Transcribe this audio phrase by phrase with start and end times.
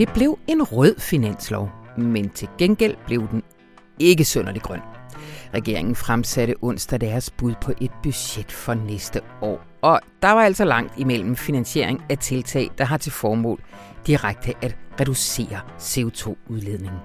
[0.00, 3.42] Det blev en rød finanslov, men til gengæld blev den
[3.98, 4.80] ikke sønderlig grøn.
[5.54, 9.60] Regeringen fremsatte onsdag deres bud på et budget for næste år.
[9.82, 13.62] Og der var altså langt imellem finansiering af tiltag, der har til formål
[14.06, 17.00] direkte at reducere CO2-udledningen.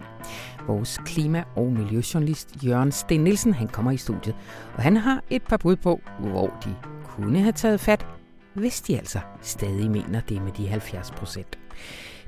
[0.68, 4.36] Vores klima- og miljøjournalist Jørgen Sten Nielsen han kommer i studiet,
[4.76, 8.06] og han har et par bud på, hvor de kunne have taget fat,
[8.54, 11.58] hvis de altså stadig mener det med de 70 procent.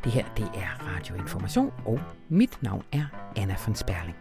[0.04, 3.06] Det her det er Radioinformation, og mit navn er
[3.36, 4.16] Anna von Sperling.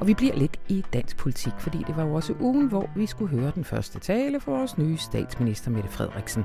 [0.00, 3.06] Og vi bliver lidt i dansk politik, fordi det var jo også ugen, hvor vi
[3.06, 6.44] skulle høre den første tale for vores nye statsminister Mette Frederiksen,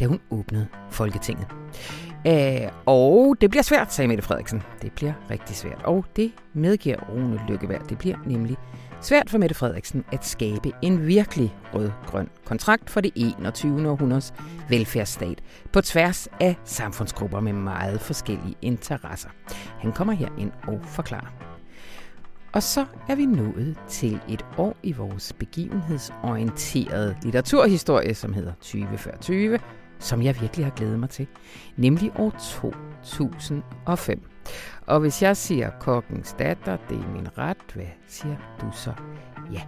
[0.00, 1.46] da hun åbnede Folketinget.
[2.26, 4.62] Æh, og det bliver svært, sagde Mette Frederiksen.
[4.82, 7.88] Det bliver rigtig svært, og det medgiver Rune Lykkeberg.
[7.88, 8.56] Det bliver nemlig
[9.00, 13.90] svært for Mette Frederiksen at skabe en virkelig rød-grøn kontrakt for det 21.
[13.90, 14.34] århundredes
[14.68, 19.28] velfærdsstat på tværs af samfundsgrupper med meget forskellige interesser.
[19.80, 21.48] Han kommer her ind og forklarer.
[22.52, 29.58] Og så er vi nået til et år i vores begivenhedsorienterede litteraturhistorie, som hedder 2040,
[29.98, 31.26] som jeg virkelig har glædet mig til,
[31.76, 32.30] nemlig år
[33.10, 34.22] 2005.
[34.86, 38.92] Og hvis jeg siger kokkens datter, det er min ret, hvad siger du så?
[39.52, 39.62] Ja,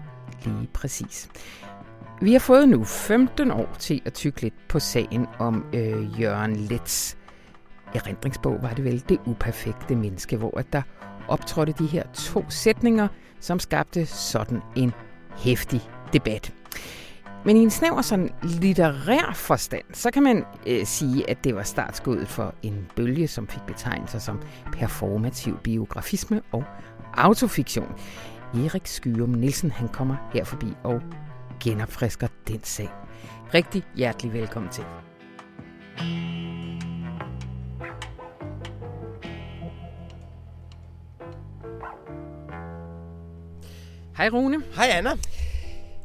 [0.45, 1.29] lige præcis.
[2.23, 6.57] Vi har fået nu 15 år til at tykke lidt på sagen om øh, Jørgen
[6.57, 7.17] Lets
[7.95, 10.83] erindringsbog, var det vel, Det uperfekte menneske, hvor at der
[11.29, 13.09] optrådte de her to sætninger,
[13.41, 14.93] som skabte sådan en
[15.37, 15.81] hæftig
[16.13, 16.53] debat.
[17.45, 21.63] Men i en snæver sådan litterær forstand, så kan man øh, sige, at det var
[21.63, 24.41] startskuddet for en bølge, som fik betegnelser som
[24.73, 26.65] performativ biografisme og
[27.15, 27.93] autofiktion.
[28.55, 31.03] Erik Skyrum Nielsen han kommer her forbi og
[31.61, 32.89] genopfrisker den sag.
[33.55, 34.85] Rigtig hjertelig velkommen til.
[44.17, 44.63] Hej Rune.
[44.77, 45.11] Hej Anna.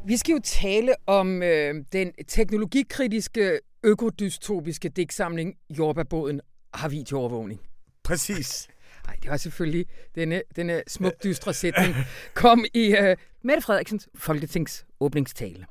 [0.07, 6.41] Vi skal jo tale om øh, den teknologikritiske, økodystopiske digtsamling Jordbærbåden
[6.73, 7.61] har videoovervågning.
[8.03, 8.67] Præcis.
[9.07, 9.85] Nej, det var selvfølgelig
[10.15, 11.95] denne, denne smuk dystre sætning,
[12.33, 15.65] kom i øh, Mette Frederiksens Folketings åbningstale.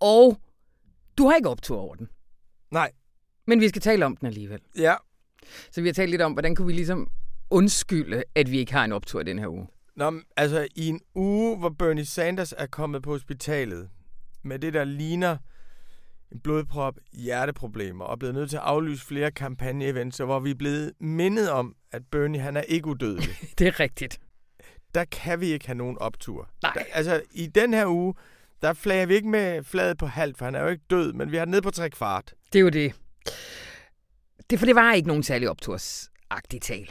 [0.00, 0.40] Og
[1.18, 2.08] du har ikke optur over den.
[2.70, 2.92] Nej.
[3.46, 4.60] Men vi skal tale om den alligevel.
[4.78, 4.94] Ja.
[5.70, 7.10] Så vi har talt lidt om, hvordan kunne vi ligesom
[7.50, 9.66] undskylde, at vi ikke har en optur den her uge.
[9.96, 13.88] Nå, altså i en uge, hvor Bernie Sanders er kommet på hospitalet
[14.42, 15.36] med det, der ligner
[16.32, 20.92] en blodprop, hjerteproblemer, og blevet nødt til at aflyse flere kampagne-events, hvor vi er blevet
[21.00, 23.28] mindet om, at Bernie han er ikke udødelig.
[23.58, 24.20] det er rigtigt.
[24.94, 26.48] Der kan vi ikke have nogen optur.
[26.62, 26.72] Nej.
[26.74, 28.14] Der, altså, i den her uge,
[28.62, 31.32] der flager vi ikke med fladet på halvt, for han er jo ikke død, men
[31.32, 32.34] vi har ned på tre kvart.
[32.52, 32.94] Det er jo det.
[34.50, 36.86] Det, for det var ikke nogen særlig optursagtig tale.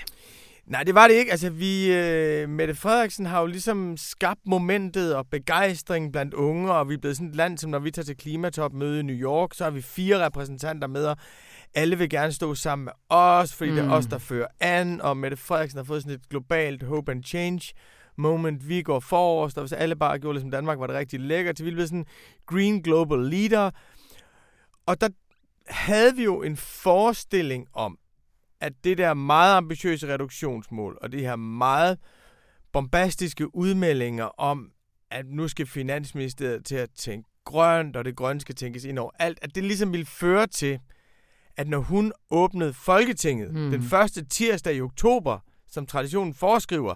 [0.65, 1.31] Nej, det var det ikke.
[1.31, 6.89] Altså, vi, øh, Mette Frederiksen har jo ligesom skabt momentet og begejstring blandt unge, og
[6.89, 9.53] vi er blevet sådan et land, som når vi tager til klimatopmøde i New York,
[9.53, 11.17] så har vi fire repræsentanter med, og
[11.73, 13.75] alle vil gerne stå sammen med os, fordi mm.
[13.75, 17.11] det er os, der fører an, og Mette Frederiksen har fået sådan et globalt hope
[17.11, 17.73] and change
[18.17, 18.69] moment.
[18.69, 21.65] Vi går forrest, og hvis alle bare gjorde ligesom Danmark, var det rigtig lækkert.
[21.65, 22.05] Vi blev sådan
[22.45, 23.71] green global leader.
[24.85, 25.09] Og der
[25.67, 27.97] havde vi jo en forestilling om,
[28.65, 31.97] at det der meget ambitiøse reduktionsmål, og det her meget
[32.73, 34.71] bombastiske udmeldinger om,
[35.11, 39.11] at nu skal Finansministeriet til at tænke grønt, og det grønne skal tænkes ind over
[39.19, 40.79] alt, at det ligesom ville føre til,
[41.57, 43.71] at når hun åbnede Folketinget mm.
[43.71, 46.95] den første tirsdag i oktober, som traditionen foreskriver,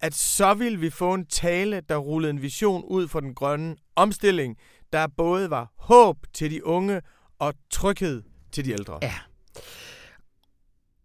[0.00, 3.76] at så ville vi få en tale, der rullede en vision ud for den grønne
[3.96, 4.56] omstilling,
[4.92, 7.00] der både var håb til de unge
[7.38, 8.98] og tryghed til de ældre.
[9.02, 9.14] Ja.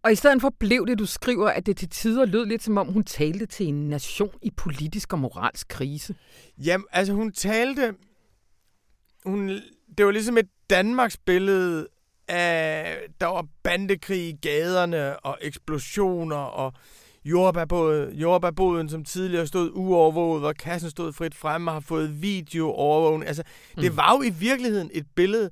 [0.04, 2.78] Og i stedet for blev det, du skriver, at det til tider lød lidt som
[2.78, 6.14] om, hun talte til en nation i politisk og moralsk krise.
[6.58, 7.94] Jamen, altså hun talte...
[9.26, 9.48] Hun,
[9.98, 11.88] det var ligesom et Danmarks billede
[12.28, 12.98] af...
[13.20, 16.72] Der var bandekrig i gaderne og eksplosioner og
[17.24, 23.28] jordbærboden, jordbærboden som tidligere stod uovervåget, hvor kassen stod frit fremme og har fået video-overvågning.
[23.28, 23.42] Altså,
[23.76, 23.96] det mm.
[23.96, 25.50] var jo i virkeligheden et billede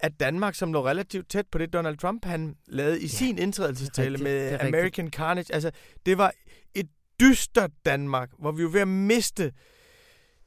[0.00, 3.38] at Danmark, som lå relativt tæt på det, Donald Trump han lavede i ja, sin
[3.38, 5.14] indtrædelsestale med American rigtigt.
[5.14, 5.70] Carnage, altså
[6.06, 6.32] det var
[6.74, 6.88] et
[7.20, 9.52] dystert Danmark, hvor vi var ved at miste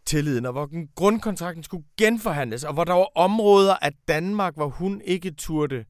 [0.06, 5.02] tilliden, og hvor grundkontrakten skulle genforhandles, og hvor der var områder af Danmark, hvor hun
[5.06, 5.86] ikke turde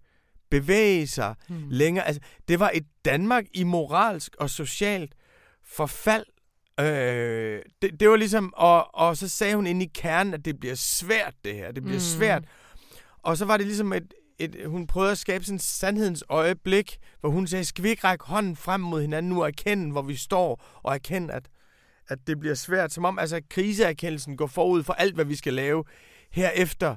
[0.49, 1.63] bevæge sig hmm.
[1.69, 2.07] længere.
[2.07, 5.13] Altså, det var et Danmark i moralsk og socialt
[5.63, 6.25] forfald.
[6.79, 10.59] Øh, det, det var ligesom, og, og så sagde hun ind i kernen, at det
[10.59, 11.71] bliver svært det her.
[11.71, 12.17] Det bliver hmm.
[12.17, 12.43] svært
[13.23, 16.97] og så var det ligesom et, et, hun prøvede at skabe sådan et sandhedens øjeblik,
[17.19, 20.01] hvor hun sagde, skal vi ikke række hånden frem mod hinanden nu og erkende, hvor
[20.01, 21.49] vi står, og erkende, at,
[22.07, 22.93] at det bliver svært.
[22.93, 25.83] Som om altså, kriseerkendelsen går forud for alt, hvad vi skal lave
[26.31, 26.95] herefter.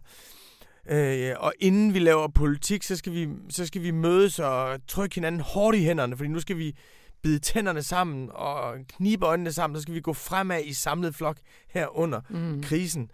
[0.88, 5.14] Øh, og inden vi laver politik, så skal, vi, så skal vi mødes og trykke
[5.14, 6.76] hinanden hårdt i hænderne, fordi nu skal vi
[7.22, 11.36] bide tænderne sammen og knibe øjnene sammen, så skal vi gå fremad i samlet flok
[11.68, 12.62] her under mm.
[12.62, 13.10] krisen.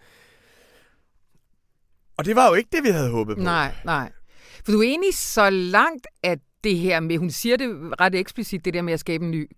[2.17, 3.43] Og det var jo ikke det, vi havde håbet på.
[3.43, 4.13] Nej, nej.
[4.65, 8.65] For du er enig så langt, at det her med, hun siger det ret eksplicit,
[8.65, 9.51] det der med at skabe en ny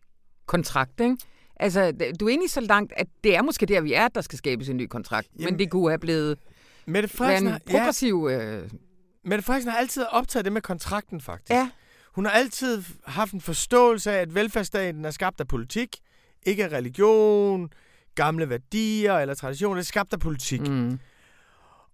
[0.47, 1.17] kontrakt, ikke?
[1.57, 4.21] Altså, du er enig så langt, at det er måske der, vi er, at der
[4.21, 5.29] skal skabes en ny kontrakt.
[5.39, 6.39] Jamen, men det kunne have blevet
[6.87, 8.29] Mette Frederiksen, en progressiv...
[8.31, 8.71] Ja, øh...
[9.25, 11.51] Mette Frederiksen har altid optaget det med kontrakten, faktisk.
[11.51, 11.71] Ja.
[12.15, 15.97] Hun har altid haft en forståelse af, at velfærdsstaten er skabt af politik,
[16.47, 17.71] ikke af religion,
[18.15, 19.75] gamle værdier eller traditioner.
[19.75, 20.61] Det er skabt af politik.
[20.61, 20.99] Mm.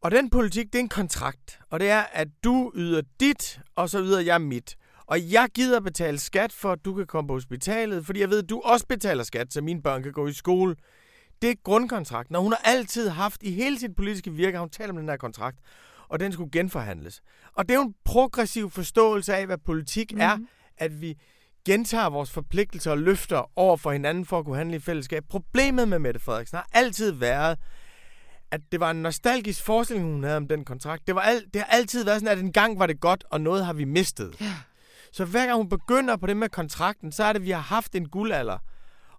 [0.05, 1.61] Og den politik, det er en kontrakt.
[1.71, 4.77] Og det er, at du yder dit, og så yder jeg mit.
[5.07, 8.43] Og jeg gider betale skat for, at du kan komme på hospitalet, fordi jeg ved,
[8.43, 10.77] at du også betaler skat, så mine børn kan gå i skole.
[11.43, 14.91] Det er grundkontrakten, og hun har altid haft, i hele sit politiske virke, hun talt
[14.91, 15.59] om den her kontrakt,
[16.09, 17.23] og den skulle genforhandles.
[17.53, 20.21] Og det er jo en progressiv forståelse af, hvad politik mm.
[20.21, 20.39] er,
[20.79, 21.19] at vi
[21.67, 25.25] gentager vores forpligtelser og løfter over for hinanden for at kunne handle i fællesskab.
[25.29, 27.59] Problemet med Mette Frederiksen har altid været,
[28.55, 31.07] at det var en nostalgisk forestilling, hun havde om den kontrakt.
[31.07, 33.41] Det, var al, det har altid været sådan, at en gang var det godt, og
[33.41, 34.41] noget har vi mistet.
[34.41, 34.55] Ja.
[35.13, 37.61] Så hver gang hun begynder på det med kontrakten, så er det, at vi har
[37.61, 38.59] haft en guldalder.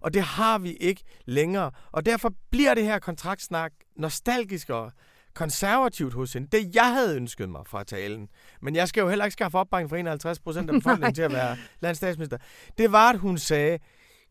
[0.00, 1.70] Og det har vi ikke længere.
[1.92, 4.92] Og derfor bliver det her kontraktsnak nostalgisk og
[5.34, 6.48] konservativt hos hende.
[6.52, 8.28] Det, jeg havde ønsket mig fra talen,
[8.62, 11.32] men jeg skal jo heller ikke skaffe opbakning for 51 procent af befolkningen til at
[11.32, 12.38] være landstatsminister,
[12.78, 13.78] det var, at hun sagde,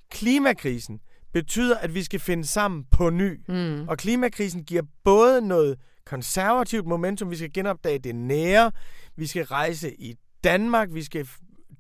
[0.09, 0.99] klimakrisen
[1.35, 3.39] betyder, at vi skal finde sammen på ny.
[3.47, 3.87] Mm.
[3.87, 8.71] Og klimakrisen giver både noget konservativt momentum, vi skal genopdage det nære,
[9.15, 11.27] vi skal rejse i Danmark, vi skal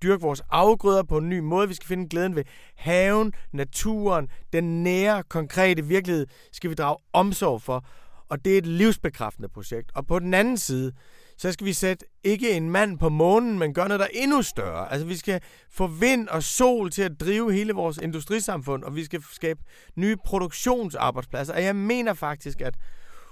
[0.03, 1.67] dyrke vores afgrøder på en ny måde.
[1.67, 2.43] Vi skal finde glæden ved
[2.75, 7.85] haven, naturen, den nære, konkrete virkelighed skal vi drage omsorg for.
[8.29, 9.91] Og det er et livsbekræftende projekt.
[9.93, 10.91] Og på den anden side,
[11.37, 14.41] så skal vi sætte ikke en mand på månen, men gøre noget, der er endnu
[14.41, 14.91] større.
[14.91, 15.41] Altså vi skal
[15.71, 19.59] få vind og sol til at drive hele vores industrisamfund, og vi skal skabe
[19.95, 21.53] nye produktionsarbejdspladser.
[21.53, 22.75] Og jeg mener faktisk, at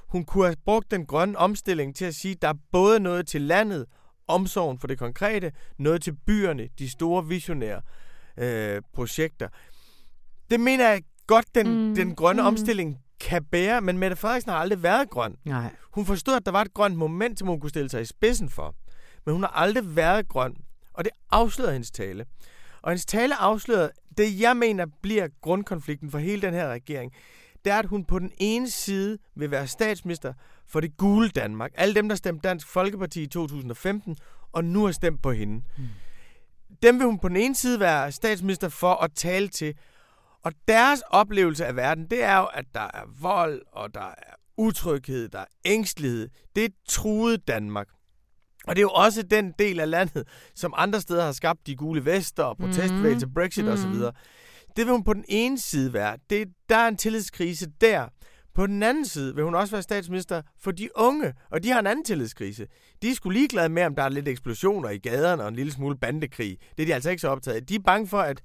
[0.08, 3.28] hun kunne have brugt den grønne omstilling til at sige, at der er både noget
[3.28, 3.86] til landet
[4.28, 7.82] omsorgen for det konkrete, noget til byerne, de store visionære
[8.38, 9.48] øh, projekter.
[10.52, 11.96] Det mener jeg godt, den, mm.
[11.96, 12.48] den grønne mm.
[12.48, 15.36] omstilling kan bære, men Mette Frederiksen har aldrig været grøn.
[15.46, 15.76] Nej.
[15.92, 18.50] Hun forstod, at der var et grønt moment, som hun kunne stille sig i spidsen
[18.50, 18.76] for.
[19.26, 20.56] Men hun har aldrig været grøn,
[20.94, 22.26] og det afslørede hendes tale.
[22.82, 27.14] Og hendes tale afslørede det, jeg mener bliver grundkonflikten for hele den her regering
[27.66, 30.34] det er, at hun på den ene side vil være statsminister
[30.68, 31.72] for det gule Danmark.
[31.76, 34.18] Alle dem, der stemte Dansk Folkeparti i 2015,
[34.52, 35.64] og nu har stemt på hende.
[35.78, 35.88] Mm.
[36.84, 39.76] Dem vil hun på den ene side være statsminister for at tale til.
[40.44, 44.34] Og deres oplevelse af verden, det er jo, at der er vold, og der er
[44.58, 46.30] utryghed, der er ængstelighed.
[46.56, 47.88] Det er truet Danmark.
[48.68, 51.76] Og det er jo også den del af landet, som andre steder har skabt de
[51.76, 53.34] gule vester og protestbevægelser, mm.
[53.34, 53.72] Brexit mm.
[53.72, 53.94] osv.
[54.76, 56.18] Det vil hun på den ene side være.
[56.30, 58.08] Det, der er en tillidskrise der.
[58.56, 61.80] På den anden side vil hun også være statsminister for de unge, og de har
[61.80, 62.68] en anden tillidskrise.
[63.02, 65.72] De er sgu ligeglade med, om der er lidt eksplosioner i gaderne og en lille
[65.72, 66.58] smule bandekrig.
[66.78, 67.66] Det er de altså ikke så optaget af.
[67.66, 68.42] De er bange for, at,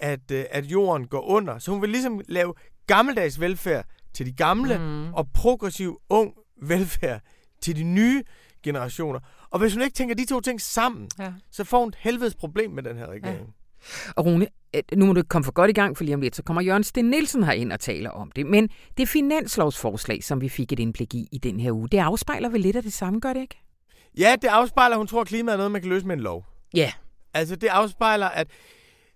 [0.00, 1.58] at, øh, at jorden går under.
[1.58, 2.54] Så hun vil ligesom lave
[2.86, 3.84] gammeldags velfærd
[4.14, 5.14] til de gamle, mm.
[5.14, 7.20] og progressiv ung velfærd
[7.62, 8.22] til de nye
[8.62, 9.20] generationer.
[9.50, 11.32] Og hvis hun ikke tænker de to ting sammen, ja.
[11.50, 13.38] så får hun et helvedes problem med den her regering.
[13.38, 14.12] Ja.
[14.16, 16.36] Og Rune, øh, nu må du komme for godt i gang, for lige om lidt,
[16.36, 18.46] så kommer Jørgen Sten Nielsen ind og taler om det.
[18.46, 22.48] Men det finanslovsforslag, som vi fik et indblik i i den her uge, det afspejler
[22.48, 23.58] vel lidt af det samme, gør det ikke?
[24.18, 26.44] Ja, det afspejler, hun tror, at klimaet er noget, man kan løse med en lov.
[26.74, 26.92] Ja.
[27.34, 28.48] Altså, det afspejler, at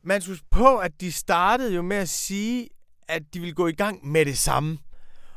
[0.02, 2.68] man skulle på, at de startede jo med at sige,
[3.08, 4.78] at de ville gå i gang med det samme.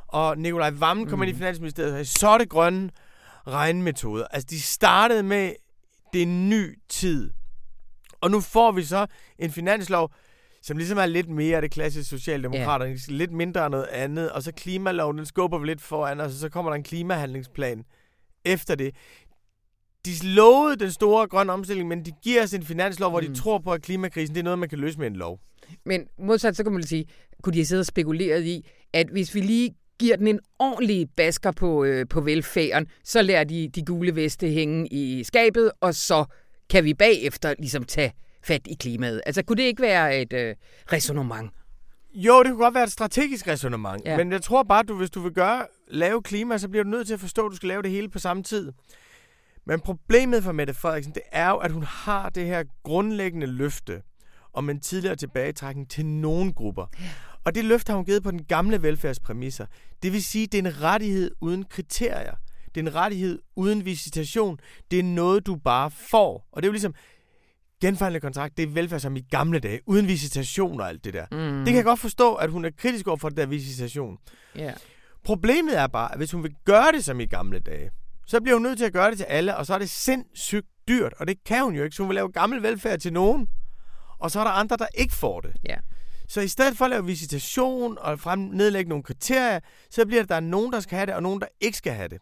[0.08, 1.24] Og Nikolaj Vammen kom mm.
[1.24, 2.90] ind i Finansministeriet og sagde, så er det grønne
[3.48, 4.28] regnmetoder.
[4.28, 5.54] Altså, de startede med,
[6.14, 7.32] det ny tid.
[8.22, 9.06] Og nu får vi så
[9.40, 10.14] en finanslov,
[10.62, 12.96] som ligesom er lidt mere det klassiske socialdemokrater, ja.
[13.08, 16.72] lidt mindre noget andet, og så klimaloven, den skubber vi lidt foran, og så kommer
[16.72, 17.84] der en klimahandlingsplan
[18.46, 18.96] efter det.
[20.06, 23.28] De lovede den store grønne omstilling, men de giver os en finanslov, hvor mm.
[23.28, 25.40] de tror på, at klimakrisen det er noget, man kan løse med en lov.
[25.86, 27.06] Men modsat, så kan man sige,
[27.44, 31.52] kunne de sidde og spekuleret i, at hvis vi lige giver den en ordentlig basker
[31.52, 36.26] på, øh, på velfærden, så lærer de de gule veste hænge i skabet, og så
[36.70, 39.22] kan vi bagefter ligesom tage fat i klimaet?
[39.26, 40.56] Altså, kunne det ikke være et øh,
[40.92, 41.52] resonemang?
[42.14, 44.02] Jo, det kunne godt være et strategisk resonemang.
[44.06, 44.18] Ja.
[44.18, 46.90] Men jeg tror bare, at du, hvis du vil gøre, lave klima, så bliver du
[46.90, 48.72] nødt til at forstå, at du skal lave det hele på samme tid.
[49.66, 54.02] Men problemet for Mette Frederiksen, det er jo, at hun har det her grundlæggende løfte
[54.54, 56.86] om en tidligere tilbagetrækning til nogle grupper.
[57.44, 59.66] Og det løfte har hun givet på den gamle velfærdspræmisser.
[60.04, 62.36] Det vil sige, det er en rettighed uden kriterier.
[62.76, 64.60] Det er en rettighed uden visitation.
[64.92, 66.48] Det er noget, du bare får.
[66.52, 66.96] Og det er jo ligesom,
[67.82, 71.26] genfaldende kontrakt, det er velfærd som i gamle dage, uden visitation og alt det der.
[71.32, 71.58] Mm.
[71.58, 74.18] Det kan jeg godt forstå, at hun er kritisk over for det der visitation.
[74.58, 74.74] Yeah.
[75.24, 77.92] Problemet er bare, at hvis hun vil gøre det som i gamle dage,
[78.26, 80.68] så bliver hun nødt til at gøre det til alle, og så er det sindssygt
[80.88, 83.48] dyrt, og det kan hun jo ikke, så hun vil lave gammel velfærd til nogen,
[84.20, 85.56] og så er der andre, der ikke får det.
[85.70, 85.78] Ja.
[86.28, 90.30] Så i stedet for at lave visitation og frem, nedlægge nogle kriterier, så bliver det,
[90.30, 92.18] der er nogen, der skal have det, og nogen, der ikke skal have det.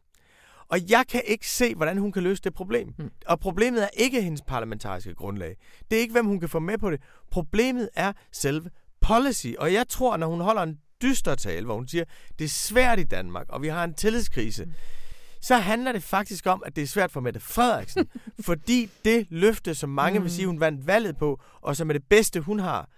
[0.67, 2.93] Og jeg kan ikke se, hvordan hun kan løse det problem.
[2.97, 3.11] Mm.
[3.25, 5.55] Og problemet er ikke hendes parlamentariske grundlag.
[5.89, 7.01] Det er ikke, hvem hun kan få med på det.
[7.31, 8.69] Problemet er selve
[9.01, 9.47] policy.
[9.59, 12.03] Og jeg tror, når hun holder en dyster tale, hvor hun siger,
[12.39, 14.71] det er svært i Danmark, og vi har en tillidskrise, mm.
[15.41, 18.07] Så handler det faktisk om, at det er svært for Mette Frederiksen.
[18.47, 20.23] fordi det løfte, som mange mm.
[20.23, 22.89] vil sige, hun vandt valget på, og som er det bedste, hun har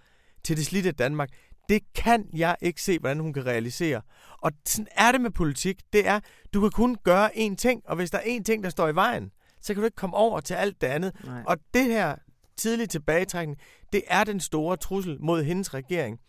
[0.44, 1.30] til det slidte Danmark,
[1.70, 4.02] det kan jeg ikke se, hvordan hun kan realisere.
[4.42, 5.82] Og sådan er det med politik.
[5.94, 6.20] Det er,
[6.54, 8.96] du kan kun gøre én ting, og hvis der er én ting, der står i
[8.96, 9.32] vejen,
[9.62, 11.26] så kan du ikke komme over til alt det andet.
[11.26, 11.44] Nej.
[11.48, 12.16] Og det her
[12.58, 13.58] tidlige tilbagetrækning,
[13.94, 16.20] det er den store trussel mod hendes regering.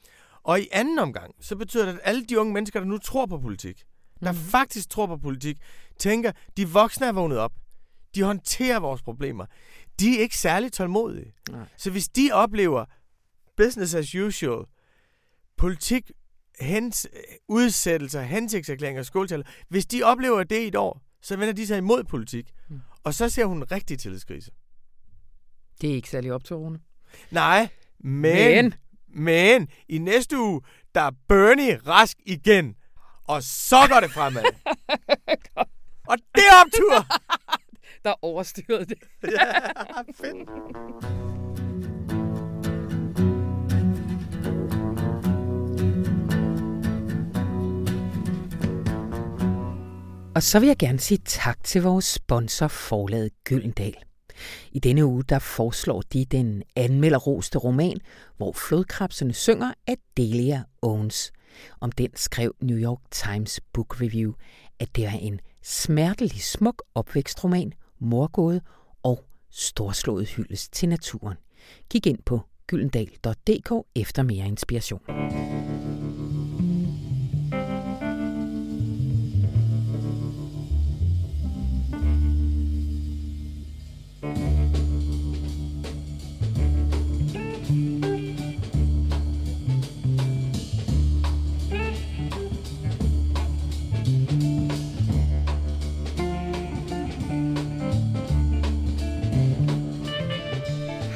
[0.43, 3.27] Og i anden omgang, så betyder det, at alle de unge mennesker, der nu tror
[3.27, 3.85] på politik,
[4.25, 4.39] der mm.
[4.39, 5.59] faktisk tror på politik,
[5.99, 7.53] tænker, de voksne er vågnet op.
[8.15, 9.47] De håndterer vores problemer.
[10.01, 11.33] De er ikke særlig tålmodige.
[11.51, 11.67] Nej.
[11.77, 12.85] Så hvis de oplever
[13.57, 14.65] business as usual,
[15.57, 16.11] politik,
[16.61, 17.09] hens,
[17.49, 21.79] udsættelser, hensigtserklæringer og skåltaler, hvis de oplever det i et år, så vender de sig
[21.79, 22.51] imod politik.
[22.69, 22.81] Mm.
[23.05, 24.51] Og så ser hun en rigtig tillidskrise.
[25.81, 26.81] Det er ikke særlig optårende.
[27.31, 28.75] Nej, men, men,
[29.09, 30.61] men i næste uge,
[30.95, 32.75] der er Bernie rask igen.
[33.27, 34.43] Og så går det fremad.
[36.11, 37.07] og det er optur!
[38.05, 38.99] der overstyrede det.
[39.39, 39.51] ja,
[40.15, 40.49] fedt.
[50.35, 53.97] Og så vil jeg gerne sige tak til vores sponsor Forlaget Gyldendal.
[54.73, 58.01] I denne uge der foreslår de den anmelderroste roman,
[58.37, 61.33] hvor flodkrabserne synger af Delia Owens.
[61.81, 64.33] Om den skrev New York Times Book Review,
[64.79, 68.61] at det er en smertelig smuk opvækstroman, morgåde
[69.03, 71.37] og storslået hyldest til naturen.
[71.91, 75.01] Kig ind på gyldendal.dk efter mere inspiration.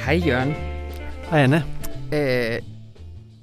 [0.09, 0.53] Hej Jørgen.
[1.29, 1.63] Hej Anna.
[2.13, 2.61] Øh,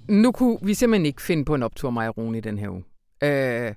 [0.09, 2.85] nu kunne vi simpelthen ikke finde på en optur, Rune, i den her uge.
[3.23, 3.75] Øh,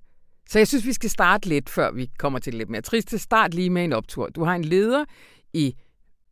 [0.50, 3.20] så jeg synes, vi skal starte lidt, før vi kommer til lidt mere trist.
[3.20, 4.28] Start lige med en optur.
[4.28, 5.06] Du har en leder
[5.54, 5.76] i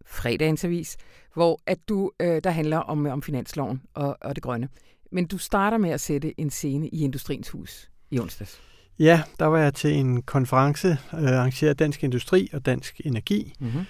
[0.05, 0.97] fredagens avis,
[1.33, 4.69] hvor at du, øh, der handler om, om finansloven og, og det grønne.
[5.11, 8.61] Men du starter med at sætte en scene i Industriens Hus i onsdags.
[8.99, 13.53] Ja, der var jeg til en konference øh, arrangeret af Dansk Industri og Dansk Energi,
[13.59, 13.85] mm-hmm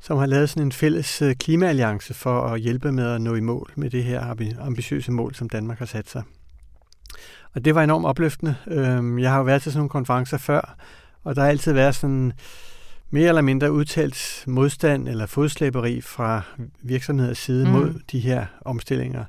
[0.00, 3.40] som har lavet sådan en fælles øh, klimaalliance for at hjælpe med at nå i
[3.40, 6.22] mål med det her ambitiøse mål, som Danmark har sat sig.
[7.54, 8.56] Og det var enormt opløftende.
[8.66, 10.76] Øhm, jeg har jo været til sådan nogle konferencer før,
[11.24, 12.32] og der har altid været sådan
[13.10, 16.42] mere eller mindre udtalt modstand eller fodslæberi fra
[16.82, 17.70] virksomheders side mm.
[17.70, 19.24] mod de her omstillinger.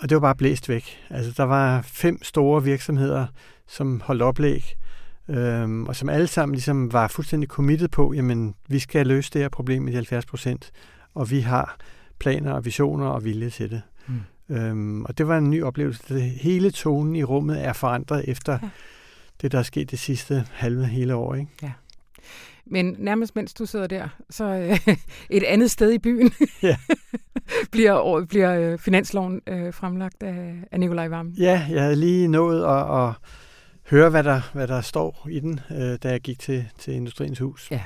[0.00, 0.98] Og det var bare blæst væk.
[1.10, 3.26] Altså, der var fem store virksomheder,
[3.68, 4.76] som holdt oplæg,
[5.28, 9.40] øhm, og som alle sammen ligesom var fuldstændig committed på, jamen vi skal løse det
[9.40, 10.72] her problem med de 70 procent,
[11.14, 11.76] og vi har
[12.18, 13.82] planer og visioner og vilje til det.
[14.06, 14.56] Mm.
[14.56, 16.14] Øhm, og det var en ny oplevelse.
[16.14, 18.68] Det hele tonen i rummet er forandret efter ja.
[19.42, 21.34] det, der er sket det sidste halve hele år.
[21.34, 21.50] Ikke?
[21.62, 21.72] Ja.
[22.70, 24.78] Men nærmest mens du sidder der, så øh,
[25.38, 26.32] et andet sted i byen
[26.62, 26.76] ja.
[27.72, 31.34] bliver, bliver øh, finansloven øh, fremlagt af, af Nikolaj Vammen.
[31.34, 33.14] Ja, jeg havde lige nået at, at
[33.90, 37.38] høre, hvad der, hvad der står i den, øh, da jeg gik til, til Industriens
[37.38, 37.70] Hus.
[37.70, 37.82] Ja.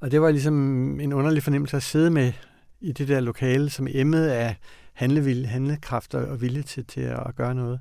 [0.00, 2.32] Og det var ligesom en underlig fornemmelse at sidde med
[2.80, 4.56] i det der lokale, som emmet af
[4.92, 7.80] handlevilje, handlekraft og vilje til, til at gøre noget.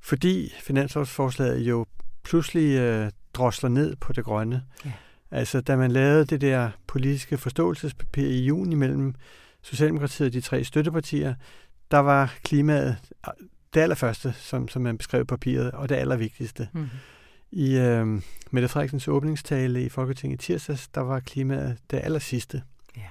[0.00, 1.86] Fordi finanslovsforslaget jo
[2.24, 4.62] pludselig øh, drosler ned på det grønne.
[4.84, 4.92] Ja.
[5.30, 9.14] Altså, da man lavede det der politiske forståelsespapir i juni mellem
[9.62, 11.34] Socialdemokratiet og de tre støttepartier,
[11.90, 12.96] der var klimaet
[13.76, 16.68] det allerførste, som, som man beskrev i papiret, og det allervigtigste.
[16.72, 16.88] Mm.
[17.50, 22.62] I øh, Mette Frederiksens åbningstale i Folketinget i tirsdags, der var klimaet det aller sidste.
[22.96, 23.08] Ja.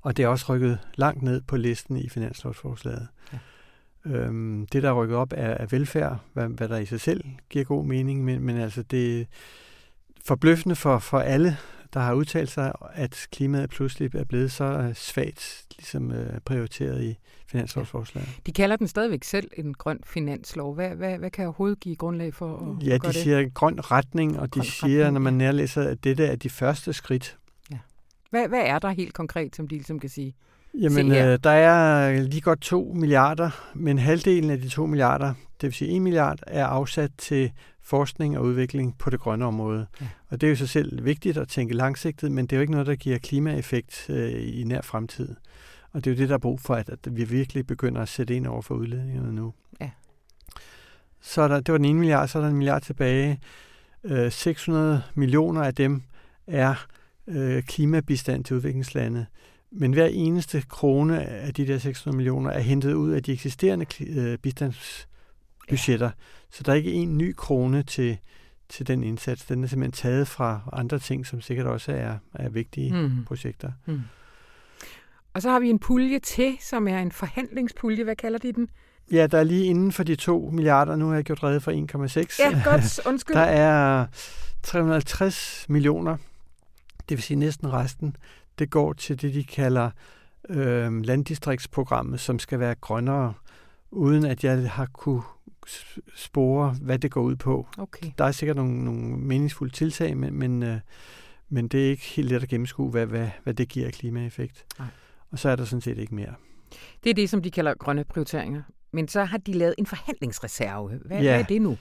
[0.00, 3.08] Og det er også rykket langt ned på listen i finanslovsforslaget.
[3.32, 3.38] Ja.
[4.06, 7.24] Øhm, det, der er rykket op, er, er velfærd, hvad, hvad der i sig selv
[7.48, 9.24] giver god mening, men, men altså det er
[10.24, 11.56] forbløffende for, for alle,
[11.94, 17.04] der har udtalt sig, at klimaet pludselig er blevet så øh, svagt ligesom, øh, prioriteret
[17.04, 17.18] i
[17.50, 18.28] finanslovsforslaget.
[18.46, 20.74] De kalder den stadigvæk selv en grøn finanslov.
[20.74, 23.14] Hvad, hvad, hvad kan overhovedet give grundlag for at Ja, de det?
[23.14, 25.46] siger grøn retning, og Grøn de siger, retning, når man ja.
[25.46, 27.36] nærlæser, at dette er de første skridt.
[28.30, 30.34] Hvad, hvad er der helt konkret, som de ligesom kan sige?
[30.74, 35.66] Jamen, øh, der er lige godt 2 milliarder, men halvdelen af de 2 milliarder, det
[35.66, 37.52] vil sige 1 milliard, er afsat til
[37.82, 39.86] forskning og udvikling på det grønne område.
[40.00, 40.06] Ja.
[40.28, 42.72] Og det er jo sig selv vigtigt at tænke langsigtet, men det er jo ikke
[42.72, 45.36] noget, der giver klimaeffekt øh, i nær fremtid.
[45.92, 48.08] Og det er jo det, der er brug for, at, at vi virkelig begynder at
[48.08, 49.54] sætte ind over for udledningerne nu.
[49.80, 49.90] Ja.
[51.20, 53.40] Så er der, det var den ene milliard, så er der en milliard tilbage.
[54.04, 56.02] Øh, 600 millioner af dem
[56.46, 56.86] er
[57.26, 59.26] øh, klimabistand til udviklingslande.
[59.70, 63.86] Men hver eneste krone af de der 600 millioner er hentet ud af de eksisterende
[64.06, 66.06] øh, bistandsbudgetter.
[66.06, 66.12] Ja.
[66.50, 68.18] Så der er ikke en ny krone til,
[68.68, 69.44] til den indsats.
[69.44, 72.92] Den er simpelthen taget fra andre ting, som sikkert også er, er vigtige.
[72.92, 73.24] Mm.
[73.24, 73.72] projekter.
[73.86, 74.00] Mm.
[75.34, 78.04] Og så har vi en pulje til, som er en forhandlingspulje.
[78.04, 78.68] Hvad kalder de den?
[79.12, 81.70] Ja, der er lige inden for de 2 milliarder, nu har jeg gjort rede for
[81.70, 82.42] 1,6.
[82.42, 83.06] Ja, godt.
[83.06, 83.36] Undskyld.
[83.40, 84.06] Der er
[84.62, 86.16] 350 millioner,
[87.08, 88.16] det vil sige næsten resten,
[88.58, 89.90] det går til det, de kalder
[90.48, 93.34] øh, landdistriktsprogrammet, som skal være grønnere,
[93.90, 95.22] uden at jeg har kunne
[96.16, 97.66] spore, hvad det går ud på.
[97.78, 98.06] Okay.
[98.18, 100.78] Der er sikkert nogle, nogle meningsfulde tiltag, men, men, øh,
[101.48, 104.64] men det er ikke helt let at gennemskue, hvad, hvad, hvad det giver af klimaeffekt.
[104.78, 104.88] Nej.
[105.32, 106.34] Og så er der sådan set ikke mere.
[107.04, 108.62] Det er det, som de kalder grønne prioriteringer.
[108.92, 110.88] Men så har de lavet en forhandlingsreserve.
[110.88, 111.22] Hvad, Ja.
[111.22, 111.78] hvad er det nu?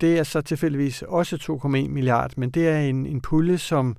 [0.00, 3.96] Det er så tilfældigvis også 2,1 milliard, men det er en, en pulje, som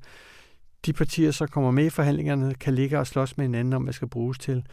[0.85, 3.93] de partier, så kommer med i forhandlingerne, kan ligge og slås med hinanden om, hvad
[3.93, 4.65] skal bruges til.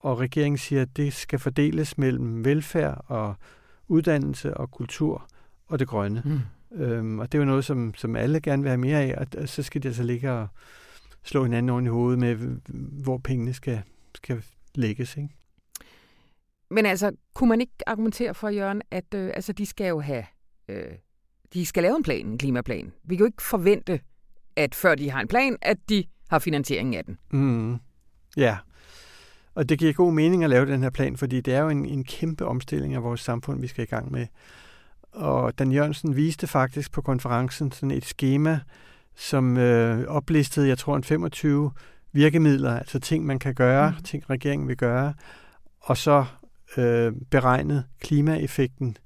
[0.00, 3.34] Og regeringen siger, at det skal fordeles mellem velfærd og
[3.88, 5.26] uddannelse og kultur
[5.66, 6.22] og det grønne.
[6.24, 6.40] Mm.
[6.82, 9.26] Øhm, og det er jo noget, som, som alle gerne vil have mere af, og,
[9.42, 10.48] og så skal de altså ligge og
[11.22, 12.34] slå hinanden oven i hovedet med,
[13.02, 13.82] hvor pengene skal,
[14.14, 15.16] skal lægges.
[15.16, 15.28] Ikke?
[16.70, 20.24] Men altså, kunne man ikke argumentere for, Jørgen, at øh, altså, de skal jo have...
[20.68, 20.92] Øh,
[21.54, 22.92] de skal lave en plan, en klimaplan.
[23.04, 24.00] Vi kan jo ikke forvente,
[24.56, 27.18] at før de har en plan, at de har finansieringen af den.
[27.30, 27.78] Mm.
[28.36, 28.58] Ja,
[29.54, 31.84] og det giver god mening at lave den her plan, fordi det er jo en,
[31.84, 34.26] en kæmpe omstilling af vores samfund, vi skal i gang med.
[35.12, 38.60] Og Dan Jørgensen viste faktisk på konferencen sådan et schema,
[39.16, 41.70] som øh, oplistede, jeg tror, en 25
[42.12, 44.02] virkemidler, altså ting, man kan gøre, mm.
[44.02, 45.14] ting, regeringen vil gøre,
[45.80, 46.24] og så
[46.76, 48.96] øh, beregnet klimaeffekten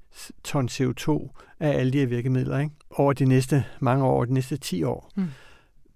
[0.45, 2.75] ton CO2 af alle de her virkemidler ikke?
[2.91, 5.11] over de næste mange år, over de næste 10 år.
[5.17, 5.29] Mm.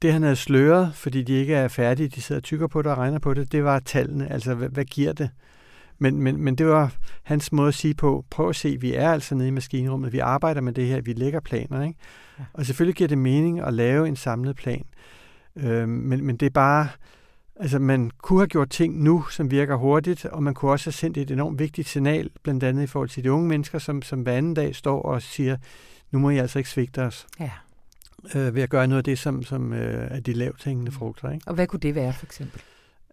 [0.02, 2.92] Det han havde sløret, fordi de ikke er færdige, de sidder og tykker på det
[2.92, 5.30] og regner på det, det var tallene, altså hvad, hvad giver det?
[5.98, 9.12] Men, men, men det var hans måde at sige på, prøv at se, vi er
[9.12, 11.98] altså nede i maskinrummet, vi arbejder med det her, vi lægger planer, ikke?
[12.38, 12.44] Ja.
[12.52, 14.84] Og selvfølgelig giver det mening at lave en samlet plan.
[15.56, 16.88] Øh, men, men det er bare,
[17.60, 20.92] altså man kunne have gjort ting nu, som virker hurtigt, og man kunne også have
[20.92, 24.20] sendt et enormt vigtigt signal, blandt andet i forhold til de unge mennesker, som, som
[24.22, 25.56] hver anden dag står og siger,
[26.10, 27.50] nu må I altså ikke svigte os, Ja.
[28.34, 31.30] øh, ved at gøre noget af det, som, som øh, er de lavt hængende frugter,
[31.30, 31.48] ikke?
[31.48, 32.60] Og hvad kunne det være, for eksempel?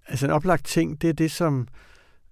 [0.08, 1.68] Altså en oplagt ting, det er det, som,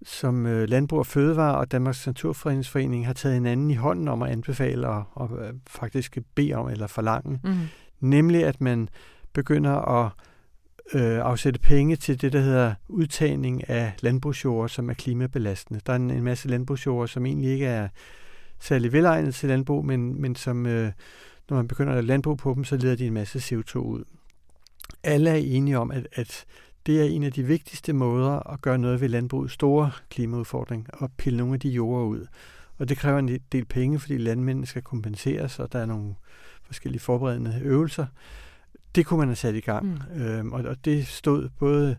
[0.06, 4.32] som øh, Landbrug og Fødevare og Danmarks Naturfredningsforening har taget hinanden i hånden om at
[4.32, 7.40] anbefale og, og øh, faktisk bede om eller forlange.
[7.44, 7.54] Mm.
[8.00, 8.90] Nemlig at man
[9.34, 10.12] begynder at
[10.94, 15.82] øh, afsætte penge til det, der hedder udtagning af landbrugsjord, som er klimabelastende.
[15.86, 17.88] Der er en, en masse landbrugsjord, som egentlig ikke er
[18.60, 20.92] særlig velegnet til landbrug, men, men som, øh,
[21.50, 24.04] når man begynder at lave landbrug på dem, så leder de en masse CO2 ud.
[25.04, 26.46] Alle er enige om, at, at
[26.86, 31.12] det er en af de vigtigste måder at gøre noget ved landbrugets store klimaudfordring, og
[31.18, 32.28] pille nogle af de jorder ud.
[32.78, 36.16] Og det kræver en del penge, fordi landmændene skal kompenseres, og der er nogle
[36.64, 38.06] forskellige forberedende øvelser.
[38.96, 40.02] Det kunne man have sat i gang.
[40.16, 40.22] Mm.
[40.22, 41.96] Øhm, og, og det stod både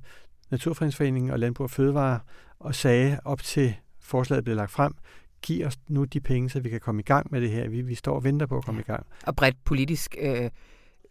[0.50, 2.20] Naturfredningsforeningen og Landbrug og Fødevare
[2.58, 4.94] og sagde op til forslaget blev lagt frem,
[5.42, 7.68] giv os nu de penge, så vi kan komme i gang med det her.
[7.68, 9.06] Vi, vi står og venter på at komme i gang.
[9.26, 10.50] Og bredt politisk øh,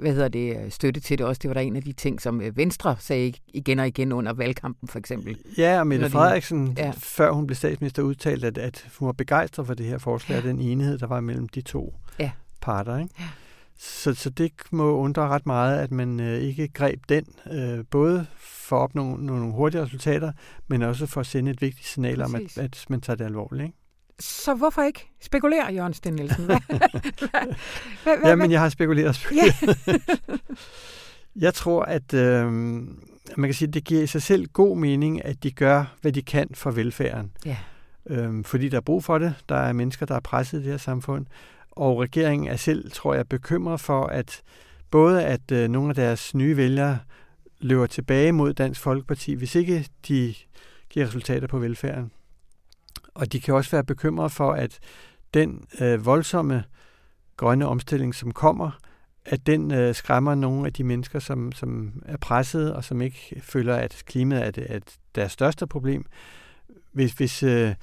[0.03, 1.39] hvad hedder det, øh, støtte til det også.
[1.39, 4.33] Det var der en af de ting, som øh, Venstre sagde igen og igen under
[4.33, 5.37] valgkampen, for eksempel.
[5.57, 6.85] Ja, og Mette de- Frederiksen, ja.
[6.85, 6.91] ja.
[6.97, 10.43] før hun blev statsminister, udtalte, at, at hun var begejstret for det her forslag, og
[10.43, 12.31] den enighed, der var mellem de to Ja.
[12.61, 12.97] parter.
[12.97, 13.13] Ikke?
[13.19, 13.25] Ja.
[13.77, 18.25] Så, så det må undre ret meget, at man øh, ikke greb den, øh, både
[18.37, 20.31] for at opnå nogle, nogle hurtige resultater,
[20.67, 22.57] men også for at sende et vigtigt signal om, Præcis.
[22.57, 23.63] at, at man tager det alvorligt.
[23.63, 23.77] Ikke?
[24.19, 26.49] Så hvorfor ikke spekulere, Jørgen Sten Nielsen?
[28.25, 29.27] Jamen, jeg har spekuleret.
[29.35, 29.53] Ja.
[31.35, 32.51] jeg tror, at øh,
[33.37, 36.11] man kan sige, at det giver i sig selv god mening, at de gør, hvad
[36.11, 37.31] de kan for velfærden.
[37.45, 37.57] Ja.
[38.09, 39.33] Øh, fordi der er brug for det.
[39.49, 41.25] Der er mennesker, der er presset i det her samfund.
[41.71, 44.41] Og regeringen er selv, tror jeg, bekymret for, at
[44.91, 46.99] både at øh, nogle af deres nye vælgere
[47.59, 50.33] løber tilbage mod Dansk Folkeparti, hvis ikke de
[50.89, 52.11] giver resultater på velfærden.
[53.13, 54.79] Og de kan også være bekymrede for, at
[55.33, 56.63] den øh, voldsomme
[57.37, 58.71] grønne omstilling, som kommer,
[59.25, 63.41] at den øh, skræmmer nogle af de mennesker, som, som er presset og som ikke
[63.41, 64.79] føler, at klimaet er, det, er
[65.15, 66.05] deres største problem.
[66.91, 67.75] Hvis, hvis øh,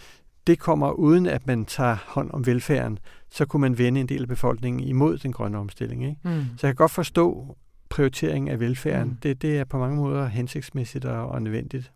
[0.47, 2.99] det kommer uden, at man tager hånd om velfærden,
[3.31, 6.05] så kunne man vende en del af befolkningen imod den grønne omstilling.
[6.05, 6.21] Ikke?
[6.25, 6.45] Mm.
[6.57, 7.57] Så jeg kan godt forstå
[7.89, 9.09] prioriteringen af velfærden.
[9.09, 9.17] Mm.
[9.17, 11.93] Det, det er på mange måder hensigtsmæssigt og, og nødvendigt.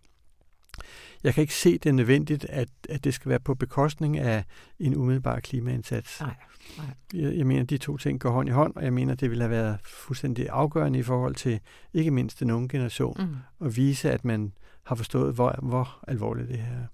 [1.24, 4.44] Jeg kan ikke se det nødvendigt, at, at det skal være på bekostning af
[4.78, 6.20] en umiddelbar klimaindsats.
[6.20, 6.34] Nej,
[6.78, 6.87] nej.
[7.14, 9.42] Jeg, jeg mener, de to ting går hånd i hånd, og jeg mener, det ville
[9.42, 11.60] have været fuldstændig afgørende i forhold til
[11.94, 13.66] ikke mindst den unge generation, mm.
[13.66, 16.87] at vise, at man har forstået, hvor, hvor alvorligt det her er.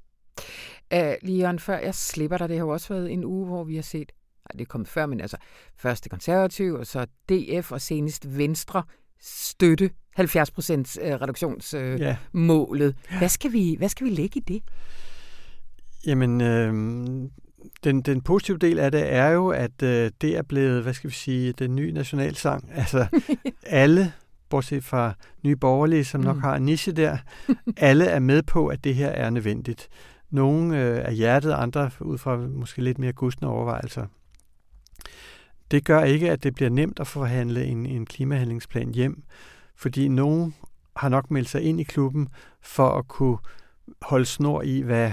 [0.95, 3.75] Uh, Leon, før jeg slipper dig, det har jo også været en uge, hvor vi
[3.75, 4.13] har set,
[4.49, 5.37] nej, det er kommet før, men altså
[5.77, 8.83] først det konservative, og så DF, og senest Venstre
[9.23, 12.97] støtte 70 procents øh, reduktionsmålet.
[13.11, 13.19] Ja.
[13.19, 14.63] Hvad, skal vi, hvad skal vi lægge i det?
[16.07, 16.73] Jamen, øh,
[17.85, 21.11] den, den positive del af det er jo, at øh, det er blevet, hvad skal
[21.11, 22.71] vi sige, den nye nationalsang.
[22.75, 23.07] Altså,
[23.63, 24.13] alle,
[24.49, 26.43] bortset fra nye borgerlige, som nok mm.
[26.43, 27.19] har en niche der,
[27.77, 29.89] alle er med på, at det her er nødvendigt.
[30.31, 34.07] Nogle øh, er hjertet, andre ud fra måske lidt mere gustne overvejelser.
[35.71, 39.23] Det gør ikke, at det bliver nemt at forhandle en, en klimahandlingsplan hjem,
[39.77, 40.55] fordi nogen
[40.97, 42.29] har nok meldt sig ind i klubben
[42.63, 43.39] for at kunne
[44.03, 45.13] holde snor i, hvad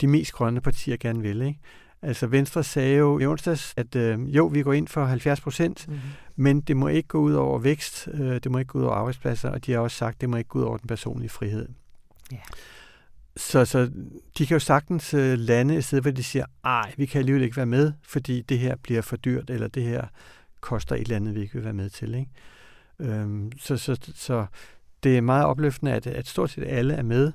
[0.00, 1.42] de mest grønne partier gerne vil.
[1.42, 1.60] Ikke?
[2.02, 5.88] Altså Venstre sagde jo i onsdags, at øh, jo, vi går ind for 70 procent,
[5.88, 6.02] mm-hmm.
[6.36, 8.94] men det må ikke gå ud over vækst, øh, det må ikke gå ud over
[8.94, 11.28] arbejdspladser, og de har også sagt, at det må ikke gå ud over den personlige
[11.28, 11.68] frihed.
[12.32, 12.38] Ja.
[13.36, 13.90] Så, så
[14.38, 17.42] de kan jo sagtens øh, lande et sted, hvor de siger, ej, vi kan alligevel
[17.42, 20.06] ikke være med, fordi det her bliver for dyrt, eller det her
[20.60, 22.14] koster et eller andet, vi ikke vil være med til.
[22.14, 22.30] Ikke?
[22.98, 24.46] Øhm, så, så, så
[25.02, 27.32] det er meget opløftende, at, at stort set alle er med,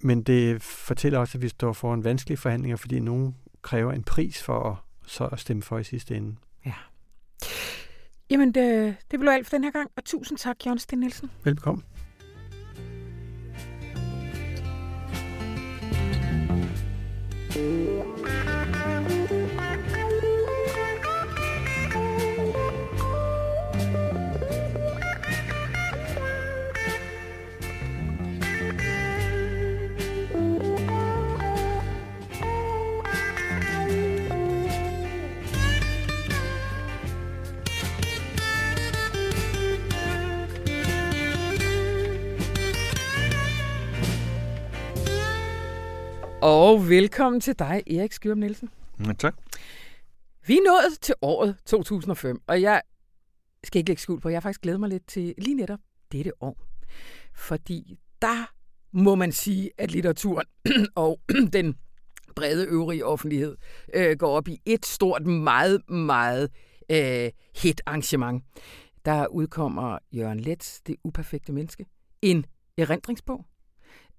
[0.00, 4.42] men det fortæller også, at vi står foran vanskelige forhandlinger, fordi nogen kræver en pris
[4.42, 6.36] for at, så at stemme for i sidste ende.
[6.66, 6.72] Ja.
[8.30, 11.30] Jamen, det, det blev alt for den her gang, og tusind tak, Jørgen Sten Nielsen.
[17.58, 17.97] Velkommen.
[46.42, 48.70] Og velkommen til dig, Erik Skyrum Nielsen.
[49.06, 49.36] Ja, tak.
[50.46, 52.82] Vi er nået til året 2005, og jeg
[53.64, 55.78] skal ikke lægge skuld på, jeg har faktisk glædet mig lidt til lige netop
[56.12, 56.58] dette år.
[57.34, 58.52] Fordi der
[58.92, 60.46] må man sige, at litteraturen
[60.94, 61.20] og
[61.52, 61.76] den
[62.36, 63.56] brede øvrige offentlighed
[63.94, 66.50] øh, går op i et stort, meget, meget
[66.90, 68.44] øh, hit arrangement.
[69.04, 71.86] Der udkommer Jørgen Let, Det uperfekte menneske,
[72.22, 72.46] en
[72.76, 73.44] erindringsbog,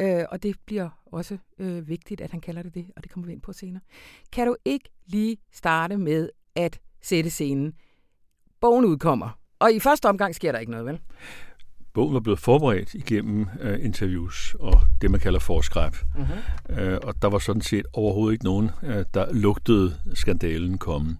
[0.01, 3.27] Øh, og det bliver også øh, vigtigt, at han kalder det det, og det kommer
[3.27, 3.81] vi ind på senere.
[4.31, 7.73] Kan du ikke lige starte med at sætte scenen?
[8.61, 10.99] Bogen udkommer, og i første omgang sker der ikke noget, vel?
[11.93, 15.93] Bogen var blevet forberedt igennem uh, interviews og det, man kalder forskræb.
[15.93, 16.81] Uh-huh.
[16.81, 21.17] Uh, og der var sådan set overhovedet ikke nogen, uh, der lugtede skandalen komme.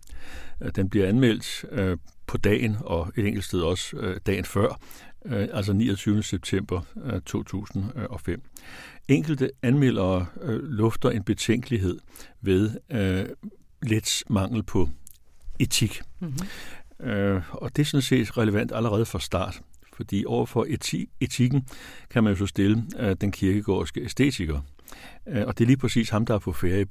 [0.62, 1.98] Uh, den bliver anmeldt uh,
[2.30, 4.80] på dagen, og et enkelt sted også uh, dagen før,
[5.26, 6.24] øh, altså 29.
[6.24, 8.42] september øh, 2005.
[9.08, 12.00] Enkelte anmeldere øh, lufter en betænkelighed
[12.42, 13.26] ved øh,
[13.82, 14.90] Lets mangel på
[15.60, 16.02] etik.
[16.20, 17.08] Mm-hmm.
[17.08, 19.62] Øh, og det er sådan set relevant allerede fra start,
[19.94, 21.68] fordi overfor eti- etikken
[22.10, 24.62] kan man jo så stille øh, den kirkegårdske æstetiker.
[25.28, 26.86] Øh, og det er lige præcis ham, der er på ferie i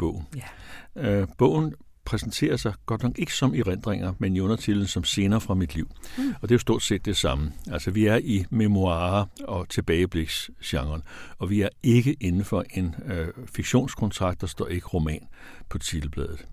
[1.38, 1.74] bogen.
[2.09, 5.90] Præsenterer sig godt nok ikke som erindringer, men i undertitlen som scener fra mit liv.
[6.18, 6.29] Mm.
[6.29, 7.53] Og det er jo stort set det samme.
[7.73, 11.03] Altså, vi er i memoirer og tilbagebliksgenren,
[11.38, 15.27] og vi er ikke inden for en øh, fiktionskontrakt, der står ikke roman
[15.68, 16.47] på titelbladet.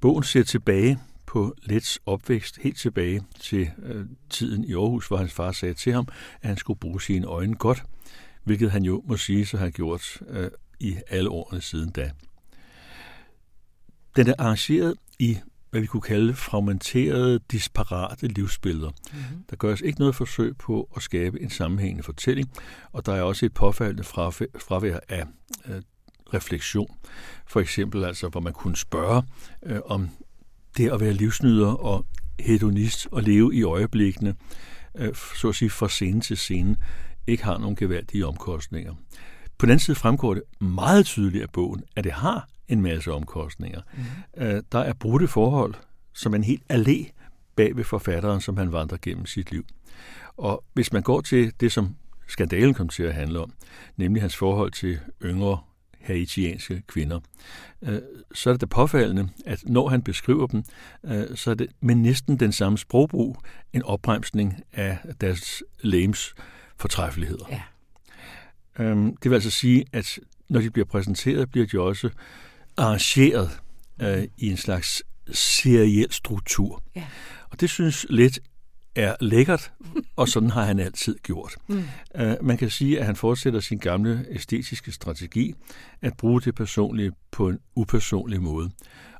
[0.00, 5.32] Bogen ser tilbage på Lets opvækst helt tilbage til øh, tiden i Aarhus, hvor hans
[5.32, 6.08] far sagde til ham,
[6.42, 7.82] at han skulle bruge sine øjne godt,
[8.44, 12.10] hvilket han jo må sige, så har gjort øh, i alle årene siden da.
[14.16, 15.38] Den er arrangeret i
[15.72, 18.90] hvad vi kunne kalde fragmenterede, disparate livsbilleder.
[18.90, 19.44] Mm-hmm.
[19.50, 22.50] Der gøres ikke noget forsøg på at skabe en sammenhængende fortælling,
[22.92, 25.24] og der er også et påfaldende fravær af
[25.66, 25.82] øh,
[26.34, 26.96] refleksion.
[27.46, 29.22] For eksempel altså, hvor man kunne spørge
[29.62, 30.08] øh, om
[30.76, 32.06] det at være livsnyder og
[32.40, 34.34] hedonist og leve i øjeblikkene,
[34.94, 36.76] øh, så at sige fra scene til scene,
[37.26, 38.94] ikke har nogen geværdige omkostninger.
[39.58, 43.12] På den anden side fremgår det meget tydeligt af bogen, at det har en masse
[43.12, 43.80] omkostninger.
[44.36, 44.42] Mm.
[44.42, 45.74] Øh, der er brudte forhold,
[46.12, 47.12] som en helt allé
[47.56, 49.64] bag ved forfatteren, som han vandrer gennem sit liv.
[50.36, 53.52] Og hvis man går til det, som skandalen kom til at handle om,
[53.96, 55.58] nemlig hans forhold til yngre
[56.00, 57.20] haitianske kvinder,
[57.82, 57.98] øh,
[58.34, 60.64] så er det påfaldende, at når han beskriver dem,
[61.04, 63.36] øh, så er det med næsten den samme sprogbrug
[63.72, 66.34] en opbremsning af deres lægens
[66.76, 67.44] fortræffeligheder.
[67.50, 67.62] Ja.
[68.78, 72.10] Øhm, det vil altså sige, at når de bliver præsenteret, bliver de også
[72.76, 73.50] arrangeret
[74.02, 76.82] øh, i en slags seriel struktur.
[76.96, 77.04] Ja.
[77.50, 78.38] Og det synes lidt
[78.94, 79.72] er lækkert,
[80.16, 81.56] og sådan har han altid gjort.
[81.68, 81.84] Mm.
[82.20, 85.54] Uh, man kan sige, at han fortsætter sin gamle æstetiske strategi
[86.02, 88.70] at bruge det personlige på en upersonlig måde,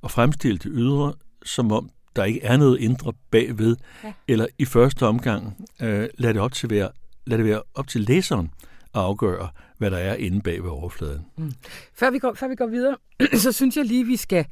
[0.02, 4.12] og fremstille det ydre, som om der ikke er noget indre bagved, ja.
[4.28, 6.90] eller i første omgang uh, lad, det op til være,
[7.26, 8.50] lad det være op til læseren
[8.94, 11.26] afgøre, hvad der er inde bag ved overfladen.
[11.38, 11.52] Mm.
[11.94, 12.96] Før, vi går, før vi går videre,
[13.44, 14.46] så synes jeg lige, vi skal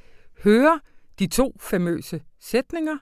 [0.44, 0.80] høre
[1.18, 2.96] de to famøse sætninger,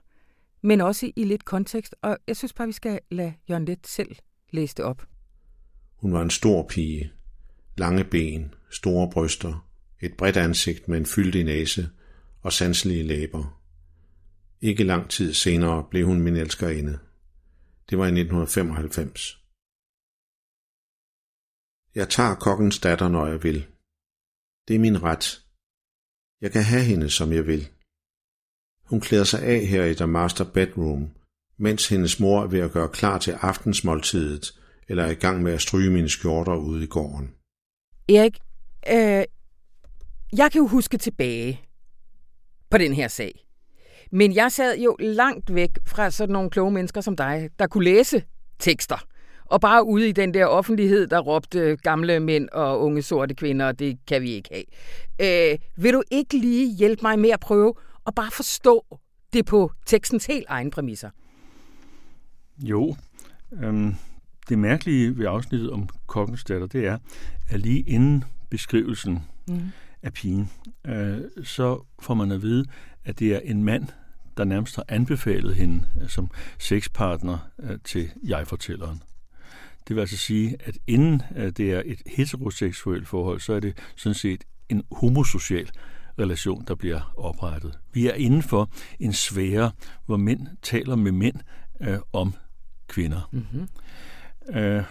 [0.62, 1.94] men også i lidt kontekst.
[2.02, 4.16] Og jeg synes bare, vi skal lade Jørgen Let selv
[4.50, 5.06] læse det op.
[5.96, 7.12] Hun var en stor pige.
[7.76, 9.68] Lange ben, store bryster,
[10.00, 11.88] et bredt ansigt med en fyldig næse
[12.42, 13.60] og sanselige læber.
[14.60, 16.98] Ikke lang tid senere blev hun min elskerinde.
[17.90, 19.37] Det var i 1995.
[21.98, 23.66] Jeg tager kokkens datter, når jeg vil.
[24.68, 25.44] Det er min ret.
[26.40, 27.68] Jeg kan have hende, som jeg vil.
[28.84, 31.10] Hun klæder sig af her i The Master Bedroom,
[31.56, 35.52] mens hendes mor er ved at gøre klar til aftensmåltidet, eller er i gang med
[35.52, 37.34] at stryge mine skjorter ude i gården.
[38.08, 38.38] Erik,
[38.88, 39.24] øh,
[40.38, 41.60] jeg kan jo huske tilbage
[42.70, 43.46] på den her sag.
[44.12, 47.84] Men jeg sad jo langt væk fra sådan nogle kloge mennesker som dig, der kunne
[47.84, 48.22] læse
[48.58, 49.08] tekster.
[49.48, 53.72] Og bare ude i den der offentlighed, der råbte gamle mænd og unge sorte kvinder,
[53.72, 55.52] det kan vi ikke have.
[55.52, 57.74] Øh, vil du ikke lige hjælpe mig med at prøve
[58.06, 58.98] at bare forstå
[59.32, 61.10] det på tekstens helt egen præmisser?
[62.58, 62.96] Jo.
[63.62, 63.94] Øhm,
[64.48, 66.98] det mærkelige ved afsnittet om kokkens datter, det er,
[67.50, 69.60] at lige inden beskrivelsen mm.
[70.02, 70.50] af pigen,
[70.86, 72.64] øh, så får man at vide,
[73.04, 73.86] at det er en mand,
[74.36, 79.02] der nærmest har anbefalet hende øh, som sexpartner øh, til jeg-fortælleren.
[79.88, 83.78] Det vil altså sige, at inden øh, det er et heteroseksuelt forhold, så er det
[83.96, 85.70] sådan set en homosocial
[86.18, 87.78] relation, der bliver oprettet.
[87.92, 88.70] Vi er inden for
[89.00, 89.70] en sfære,
[90.06, 91.36] hvor mænd taler med mænd
[91.80, 92.34] øh, om
[92.88, 93.28] kvinder.
[93.32, 93.68] Mm-hmm.
[94.58, 94.84] Øh,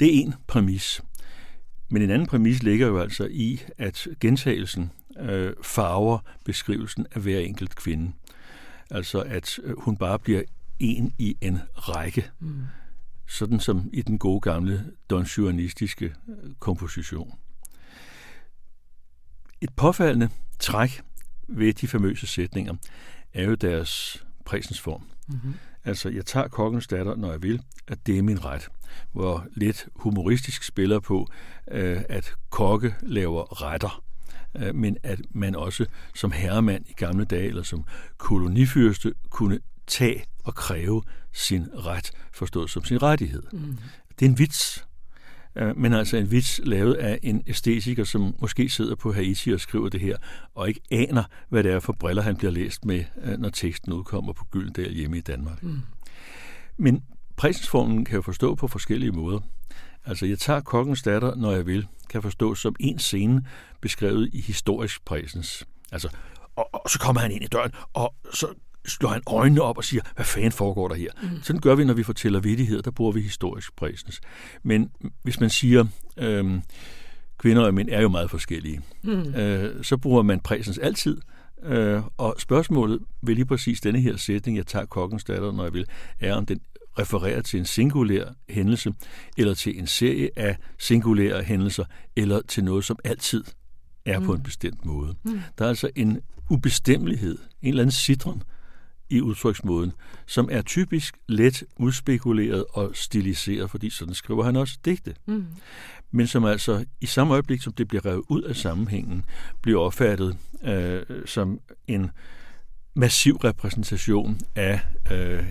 [0.00, 1.02] det er en præmis.
[1.90, 4.90] Men en anden præmis ligger jo altså i, at gentagelsen
[5.20, 8.12] øh, farver beskrivelsen af hver enkelt kvinde.
[8.90, 10.42] Altså at øh, hun bare bliver
[10.78, 12.30] en i en række.
[12.40, 12.62] Mm
[13.26, 17.38] sådan som i den gode gamle donjuanistiske øh, komposition.
[19.60, 21.02] Et påfaldende træk
[21.48, 22.74] ved de famøse sætninger
[23.32, 25.02] er jo deres præsensform.
[25.28, 25.54] Mm-hmm.
[25.84, 28.68] Altså, jeg tager kokkens datter, når jeg vil, at det er min ret.
[29.12, 31.28] Hvor lidt humoristisk spiller på,
[31.70, 34.04] øh, at kokke laver retter,
[34.56, 37.84] øh, men at man også som herremand i gamle dage, eller som
[38.16, 43.42] kolonifyrste, kunne tage og kræve sin ret, forstået som sin rettighed.
[43.52, 43.78] Mm.
[44.18, 44.86] Det er en vits,
[45.56, 49.60] øh, men altså en vits lavet af en æstetiker, som måske sidder på Haiti og
[49.60, 50.16] skriver det her,
[50.54, 53.92] og ikke aner, hvad det er for briller, han bliver læst med, øh, når teksten
[53.92, 55.62] udkommer på Gyldendal hjemme i Danmark.
[55.62, 55.80] Mm.
[56.76, 57.04] Men
[57.36, 59.40] præsensformen kan jeg forstå på forskellige måder.
[60.04, 63.46] Altså, jeg tager kokkens datter, når jeg vil, kan forstå som en scene
[63.80, 65.64] beskrevet i historisk præsens.
[65.92, 66.08] Altså,
[66.56, 68.46] og, og så kommer han ind i døren, og så
[68.86, 71.10] slår han øjnene op og siger, hvad fanden foregår der her?
[71.22, 71.42] Mm.
[71.42, 74.20] Sådan gør vi, når vi fortæller vittigheder, der bruger vi historisk præsens.
[74.62, 74.90] Men
[75.22, 75.84] hvis man siger,
[76.16, 76.62] øhm,
[77.38, 79.34] kvinder og mænd er jo meget forskellige, mm.
[79.34, 81.20] øh, så bruger man præsens altid,
[81.62, 85.72] øh, og spørgsmålet ved lige præcis denne her sætning, jeg tager kokkens datter, når jeg
[85.72, 85.86] vil,
[86.20, 86.60] er om den
[86.98, 88.94] refererer til en singulær hændelse,
[89.38, 91.84] eller til en serie af singulære hændelser,
[92.16, 93.44] eller til noget, som altid
[94.04, 94.26] er mm.
[94.26, 95.14] på en bestemt måde.
[95.24, 95.40] Mm.
[95.58, 98.42] Der er altså en ubestemmelighed, en eller anden citron,
[99.12, 99.92] i udtryksmåden,
[100.26, 105.14] som er typisk let udspekuleret og stiliseret, fordi sådan skriver han også digte.
[105.26, 105.46] Mm.
[106.10, 109.24] Men som altså i samme øjeblik, som det bliver revet ud af sammenhængen,
[109.62, 112.10] bliver opfattet øh, som en
[112.94, 114.80] massiv repræsentation af
[115.12, 115.44] øh,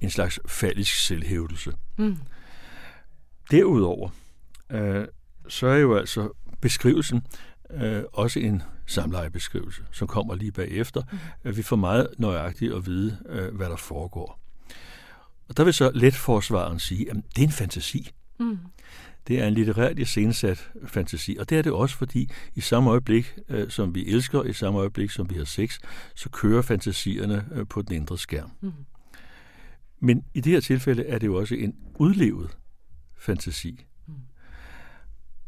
[0.00, 1.72] en slags fallisk selvhævdelse.
[1.98, 2.16] Mm.
[3.50, 4.10] Derudover,
[4.70, 5.04] øh,
[5.48, 6.28] så er jo altså
[6.60, 7.22] beskrivelsen
[7.70, 11.02] øh, også en samlejebeskrivelse, som kommer lige bagefter.
[11.44, 11.56] Mm.
[11.56, 14.40] Vi får meget nøjagtigt at vide, øh, hvad der foregår.
[15.48, 18.10] Og der vil så let forsvaren sige, at det er en fantasi.
[18.40, 18.58] Mm.
[19.28, 23.34] Det er en litterært iscenesat fantasi, og det er det også, fordi i samme øjeblik,
[23.48, 25.78] øh, som vi elsker, i samme øjeblik, som vi har sex,
[26.14, 28.50] så kører fantasierne øh, på den indre skærm.
[28.60, 28.72] Mm.
[30.00, 32.56] Men i det her tilfælde er det jo også en udlevet
[33.18, 33.85] fantasi.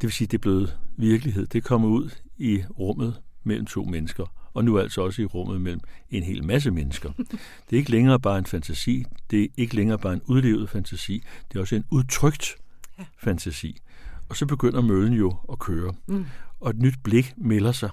[0.00, 1.46] Det vil sige, det er blevet virkelighed.
[1.46, 5.80] Det kommer ud i rummet mellem to mennesker, og nu altså også i rummet mellem
[6.10, 7.12] en hel masse mennesker.
[7.70, 11.22] Det er ikke længere bare en fantasi, det er ikke længere bare en udlevet fantasi,
[11.48, 12.56] det er også en udtrykt
[12.98, 13.04] ja.
[13.18, 13.76] fantasi.
[14.28, 16.26] Og så begynder møllen jo at køre, mm.
[16.60, 17.90] og et nyt blik melder sig.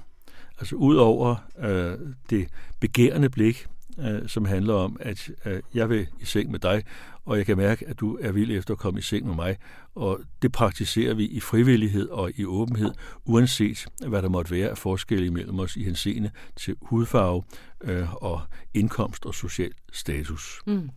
[0.59, 1.97] Altså ud over øh,
[2.29, 2.47] det
[2.79, 3.67] begærende blik,
[3.99, 6.83] øh, som handler om, at øh, jeg vil i seng med dig,
[7.25, 9.57] og jeg kan mærke, at du er vild efter at komme i seng med mig.
[9.95, 12.91] Og det praktiserer vi i frivillighed og i åbenhed,
[13.25, 17.43] uanset hvad der måtte være af forskelle imellem os i henseende til hudfarve
[17.83, 18.41] øh, og
[18.73, 20.61] indkomst og social status.
[20.67, 20.89] Mm.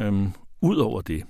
[0.00, 0.28] Øhm,
[0.60, 1.24] Udover det,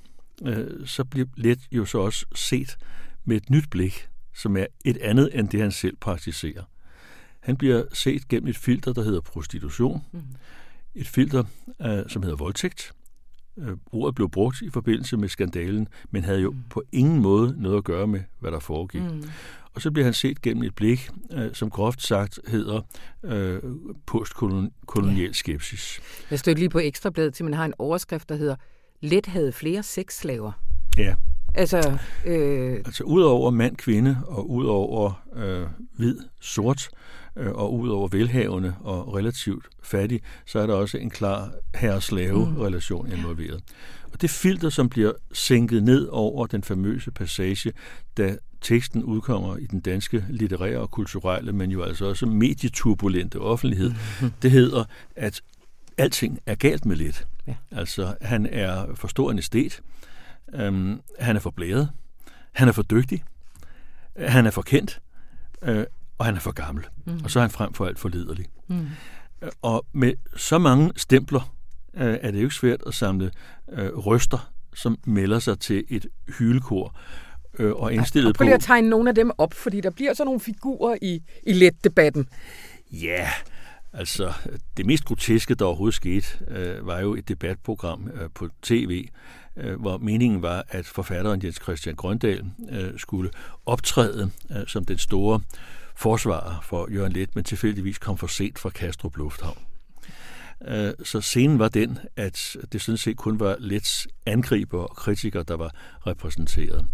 [0.44, 2.76] øh, så bliver let jo så også set
[3.24, 6.62] med et nyt blik, som er et andet end det, han selv praktiserer.
[7.40, 10.02] Han bliver set gennem et filter, der hedder prostitution.
[10.12, 10.20] Mm
[10.94, 11.44] et filter,
[11.82, 12.92] øh, som hedder voldtægt.
[13.58, 16.58] Øh, ordet blev brugt i forbindelse med skandalen, men havde jo mm.
[16.70, 19.02] på ingen måde noget at gøre med, hvad der foregik.
[19.02, 19.24] Mm.
[19.74, 22.80] Og så bliver han set gennem et blik, øh, som groft sagt hedder
[23.24, 23.62] øh,
[24.06, 26.00] postkolonial skepsis.
[26.30, 28.56] Jeg stødte lige på Ekstrabladet til, man har en overskrift, der hedder
[29.00, 30.52] Let havde flere sexslaver.
[30.96, 31.14] Ja.
[31.54, 32.74] Altså, øh...
[32.74, 36.88] altså ud over mand, kvinde og ud over øh, hvid, sort,
[37.36, 43.12] øh, og ud over velhavende og relativt fattig, så er der også en klar herre-slave-relation
[43.12, 43.62] involveret.
[44.12, 47.72] Og det filter, som bliver sænket ned over den famøse passage,
[48.16, 53.90] da teksten udkommer i den danske litterære og kulturelle, men jo altså også medieturbulente offentlighed,
[53.90, 54.30] mm-hmm.
[54.42, 54.84] det hedder,
[55.16, 55.40] at
[55.98, 57.26] alting er galt med lidt.
[57.46, 57.54] Ja.
[57.70, 59.82] Altså, han er for stor en estet,
[60.54, 61.90] øhm, han er for blæret,
[62.52, 63.24] han er for dygtig,
[64.16, 65.00] han er for kendt,
[65.62, 65.84] øh,
[66.18, 66.84] og han er for gammel.
[67.04, 67.20] Mm.
[67.24, 68.46] Og så er han frem for alt for liderlig.
[68.68, 68.86] Mm.
[69.62, 71.54] Og med så mange stempler
[71.94, 73.30] øh, er det jo ikke svært at samle
[73.72, 76.06] øh, røster, som melder sig til et
[76.38, 76.96] hylekor
[77.58, 80.14] øh, og indstillet og prøv lige at tegne nogle af dem op, fordi der bliver
[80.14, 82.28] så nogle figurer i, i let-debatten.
[82.92, 83.30] Ja,
[83.92, 84.32] altså
[84.76, 89.08] det mest groteske, der overhovedet skete, øh, var jo et debatprogram øh, på tv,
[89.56, 93.30] øh, hvor meningen var, at forfatteren Jens Christian Grøndal øh, skulle
[93.66, 95.40] optræde øh, som den store
[95.96, 99.58] forsvarer for Jørgen Let, men tilfældigvis kom for sent fra Kastrup Lufthavn.
[100.68, 105.42] Øh, så scenen var den, at det sådan set kun var Lets angriber og kritikere,
[105.42, 105.74] der var
[106.06, 106.86] repræsenteret.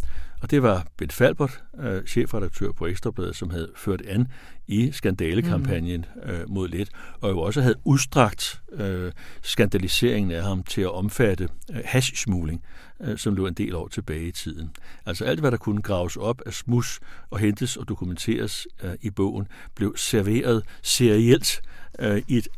[0.42, 4.28] Og det var Ben Falbert, øh, chefredaktør på Ekstrabladet, som havde ført an
[4.66, 6.30] i skandalekampagnen mm.
[6.30, 6.88] øh, mod Let,
[7.20, 12.62] og jo også havde udstrakt øh, skandaliseringen af ham til at omfatte øh, hashsmugling,
[13.00, 14.70] øh, som lå en del år tilbage i tiden.
[15.06, 17.00] Altså alt, hvad der kunne graves op af smus
[17.30, 21.60] og hentes og dokumenteres øh, i bogen, blev serveret serielt
[21.98, 22.48] øh, i et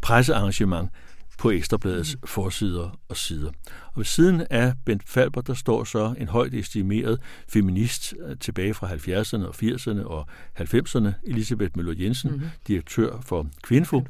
[0.00, 0.90] pressearrangement,
[1.38, 2.26] på Ekstrabladets mm.
[2.26, 3.50] forsider og sider.
[3.86, 8.74] Og ved siden af Bent Falber, der står så en højt estimeret feminist øh, tilbage
[8.74, 10.28] fra 70'erne og 80'erne og
[10.60, 12.48] 90'erne, Elisabeth Møller Jensen, mm-hmm.
[12.66, 14.04] direktør for Kvinfo,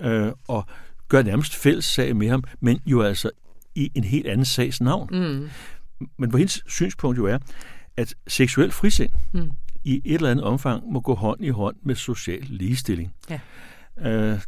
[0.00, 0.64] øh, og
[1.08, 3.30] gør nærmest fælles sag med ham, men jo altså
[3.74, 5.08] i en helt anden sags navn.
[5.12, 5.48] Mm.
[6.18, 7.38] Men hvor hendes synspunkt jo er,
[7.96, 9.50] at seksuel frisind mm.
[9.84, 13.14] i et eller andet omfang må gå hånd i hånd med social ligestilling.
[13.30, 13.40] Ja.
[14.00, 14.40] Øh,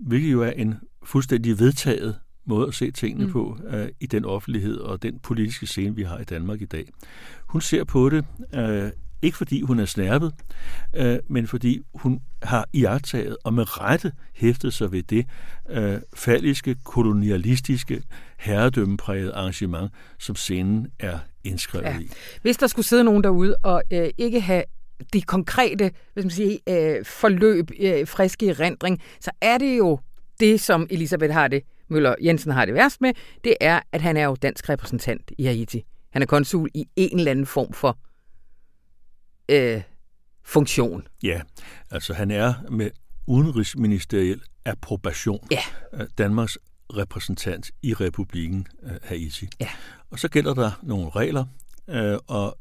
[0.00, 3.32] hvilket jo er en fuldstændig vedtaget måde at se tingene mm.
[3.32, 6.88] på uh, i den offentlighed og den politiske scene, vi har i Danmark i dag.
[7.46, 8.24] Hun ser på det
[8.56, 8.90] uh,
[9.22, 10.32] ikke fordi hun er snærpet,
[11.00, 15.26] uh, men fordi hun har iagtaget og med rette hæftet sig ved det
[15.70, 18.02] uh, falliske, kolonialistiske,
[18.38, 21.98] herredømmepræget arrangement, som scenen er indskrevet ja.
[21.98, 22.10] i.
[22.42, 24.62] Hvis der skulle sidde nogen derude og uh, ikke have
[25.12, 29.98] det konkrete skal man sige, uh, forløb uh, friske i rendring, så er det jo
[30.40, 33.12] det, som Elisabeth har det, Møller Jensen har det værst med,
[33.44, 35.84] det er, at han er jo dansk repræsentant i Haiti.
[36.10, 37.98] Han er konsul i en eller anden form for
[39.48, 39.82] øh,
[40.44, 41.06] funktion.
[41.22, 41.40] Ja,
[41.90, 42.90] altså han er med
[43.26, 45.60] udenrigsministeriel approbation ja.
[46.18, 46.58] Danmarks
[46.96, 49.48] repræsentant i republikken øh, Haiti.
[49.60, 49.68] Ja.
[50.10, 51.44] Og så gælder der nogle regler,
[51.88, 52.58] øh, og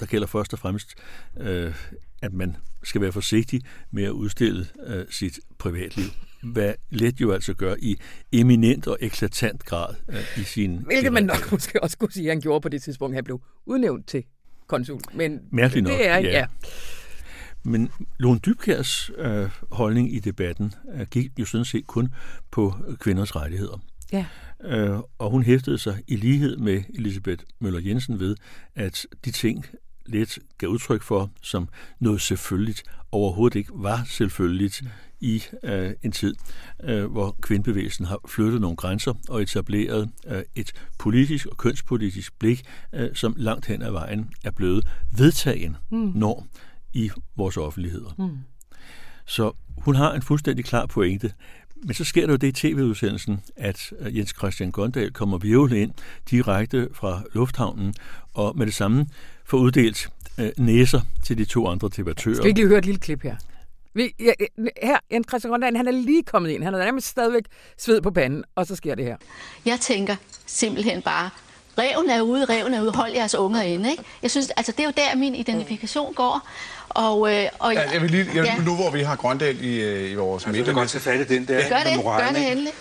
[0.00, 0.94] der gælder først og fremmest,
[1.40, 1.74] øh,
[2.22, 6.06] at man skal være forsigtig med at udstille øh, sit privatliv.
[6.42, 7.96] Hvad let jo altså gør i
[8.32, 10.82] eminent og eklatant grad øh, i sin...
[10.86, 13.40] Hvilket man nok måske også kunne sige, at han gjorde på det tidspunkt, han blev
[13.66, 14.24] udnævnt til
[14.66, 15.00] konsul.
[15.14, 16.30] Men Mærkeligt nok, det er, ja.
[16.30, 16.46] ja.
[17.62, 22.08] Men Lone Dybkærs øh, holdning i debatten øh, gik jo sådan set kun
[22.50, 23.78] på kvinders rettigheder.
[24.12, 24.26] ja.
[24.64, 28.36] Øh, og hun hæftede sig i lighed med Elisabeth Møller Jensen ved,
[28.74, 29.66] at de ting
[30.10, 31.68] lidt gav udtryk for, som
[32.00, 32.82] noget selvfølgeligt,
[33.12, 34.82] overhovedet ikke var selvfølgeligt
[35.20, 36.34] i øh, en tid,
[36.84, 42.62] øh, hvor kvindbevægelsen har flyttet nogle grænser og etableret øh, et politisk og kønspolitisk blik,
[42.92, 44.86] øh, som langt hen ad vejen er blevet
[45.16, 46.12] vedtagen mm.
[46.14, 46.48] norm
[46.92, 48.14] i vores offentligheder.
[48.18, 48.38] Mm.
[49.26, 51.32] Så hun har en fuldstændig klar pointe.
[51.84, 55.80] Men så sker der jo det i tv-udsendelsen, at øh, Jens Christian Gondal kommer virvle
[55.80, 55.92] ind
[56.30, 57.94] direkte fra lufthavnen,
[58.34, 59.06] og med det samme
[59.50, 62.34] får uddelt øh, næser til de to andre debattører.
[62.34, 63.36] Skal vi ikke lige høre et lille klip her?
[63.94, 64.32] Vi, ja,
[64.82, 66.62] her, Jens Christian Grønland, han er lige kommet ind.
[66.64, 67.42] Han har nærmest stadigvæk
[67.78, 69.16] sved på panden, og så sker det her.
[69.64, 71.30] Jeg tænker simpelthen bare,
[71.78, 73.90] reven er ude, reven er ude, hold jeres unger inde.
[73.90, 74.02] Ikke?
[74.22, 76.48] Jeg synes, altså det er jo der, min identifikation går.
[76.88, 78.64] Og, øh, og Ja, jeg vil lige, jeg, ja.
[78.64, 80.60] Nu hvor vi har Grøndal i, øh, i vores Altså, midte.
[80.60, 82.72] du kan godt tage fat i den der gør det, moralen, gør det endelig.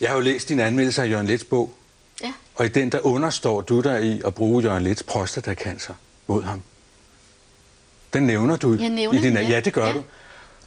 [0.00, 1.74] Jeg har jo læst din anmeldelse af Jørgen Lets bog,
[2.22, 2.32] Ja.
[2.54, 5.94] og i den der understår du dig i at bruge Jørgen Lets prostatacancer
[6.26, 6.62] mod ham.
[8.12, 9.50] Den nævner du Jeg nævner i din, den, ja.
[9.50, 9.92] ja, det gør Ja.
[9.92, 10.02] du.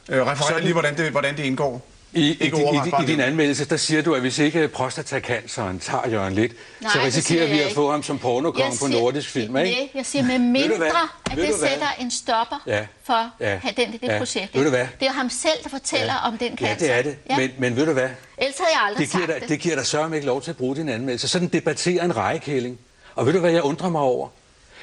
[0.08, 1.86] Øh, referer lige, hvordan det, hvordan det indgår.
[2.12, 6.08] I, i, i, i, I din anmeldelse, der siger du, at hvis ikke prostatakanceren tager
[6.08, 7.74] Jørgen Let, Nej, så det risikerer vi at ikke.
[7.74, 9.70] få ham som pornokong på nordisk film, ikke?
[9.78, 10.86] Nej, jeg siger med mindre, hvad?
[10.86, 11.68] at det hvad?
[11.68, 12.86] sætter en stopper Ja.
[13.04, 13.50] for Ja.
[13.52, 13.60] ja.
[13.76, 14.18] den, det Ja.
[14.18, 14.54] projekt.
[14.54, 14.86] Ved du hvad?
[15.00, 16.86] Det er ham selv, der fortæller om den Ja, cancer.
[16.86, 17.16] det er det.
[17.30, 17.36] Ja.
[17.36, 18.08] Men, men ved du hvad?
[18.38, 19.48] Ellers havde jeg aldrig Det giver, sagt dig, det.
[19.48, 21.28] det giver dig sørme ikke lov til at bruge din anmeldelse.
[21.28, 22.78] Sådan debatterer en rejekælling.
[23.14, 24.28] Og ved du, hvad jeg undrer mig over?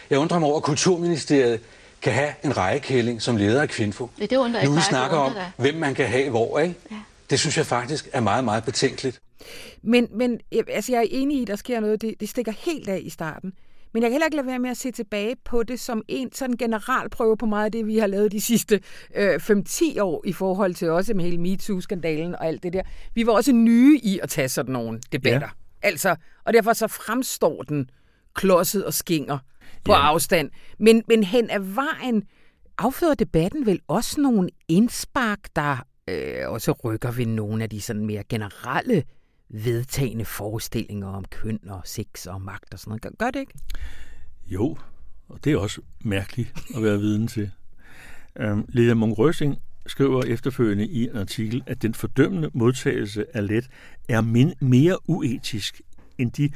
[0.09, 1.59] Jeg undrer mig over, at Kulturministeriet
[2.01, 4.09] kan have en rejekælling som leder af Kvinfo.
[4.19, 6.75] Det- det undrer nu vi snakker om, hvem man kan have hvor, ikke?
[6.91, 6.95] Ja.
[7.29, 9.19] Det synes jeg faktisk er meget, meget betænkeligt.
[9.81, 12.01] Men, men jeg- altså, jeg er enig i, at der sker noget.
[12.01, 13.53] Det, det stikker helt af i starten.
[13.93, 16.31] Men jeg kan heller ikke lade være med at se tilbage på det som en
[16.33, 18.81] sådan generalprøve på meget af det, vi har lavet de sidste
[19.15, 22.81] øh, 5-10 år i forhold til også med hele MeToo-skandalen og alt det der.
[23.15, 25.47] Vi var også nye i at tage sådan nogle debatter.
[25.83, 25.87] Ja.
[25.87, 27.89] Altså, og derfor så fremstår den
[28.33, 29.37] klodset og skinger
[29.88, 30.07] på Ja.
[30.07, 30.49] afstand.
[30.79, 32.23] Men, men hen ad vejen
[32.77, 35.77] affører debatten vel også nogle indspark, der
[36.07, 39.03] øh, også rykker ved nogle af de sådan mere generelle
[39.49, 43.01] vedtagende forestillinger om køn og sex og magt og sådan noget.
[43.01, 43.53] Gør, gør det ikke?
[44.47, 44.77] Jo,
[45.29, 47.51] og det er også mærkeligt at være viden til.
[48.39, 49.17] Øhm, Lea Munk
[49.88, 53.67] skriver efterfølgende i en artikel, at den fordømmende modtagelse af let
[54.09, 54.21] er
[54.61, 55.81] mere uetisk
[56.17, 56.49] end de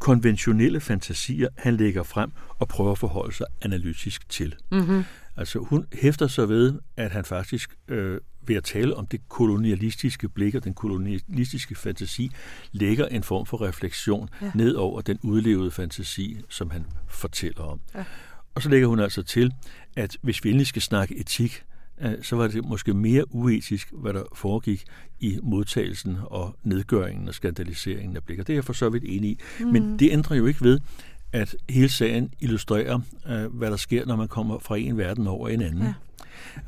[0.00, 4.54] konventionelle fantasier, han lægger frem og prøver at forholde sig analytisk til.
[4.70, 5.04] Mm-hmm.
[5.36, 10.28] Altså hun hæfter sig ved, at han faktisk øh, ved at tale om det kolonialistiske
[10.28, 12.30] blik og den kolonialistiske fantasi,
[12.72, 14.50] lægger en form for refleksion ja.
[14.54, 17.80] ned over den udlevede fantasi, som han fortæller om.
[17.94, 18.04] Ja.
[18.54, 19.52] Og så lægger hun altså til,
[19.96, 21.64] at hvis vi endelig skal snakke etik,
[22.22, 24.84] så var det måske mere uetisk, hvad der foregik
[25.20, 28.38] i modtagelsen og nedgøringen og skandaliseringen af blik.
[28.38, 29.38] Og det er jeg for så vidt enig i.
[29.60, 29.66] Mm.
[29.66, 30.80] Men det ændrer jo ikke ved,
[31.32, 35.48] at hele sagen illustrerer, øh, hvad der sker, når man kommer fra en verden over
[35.48, 35.82] en anden.
[35.82, 35.94] Ja.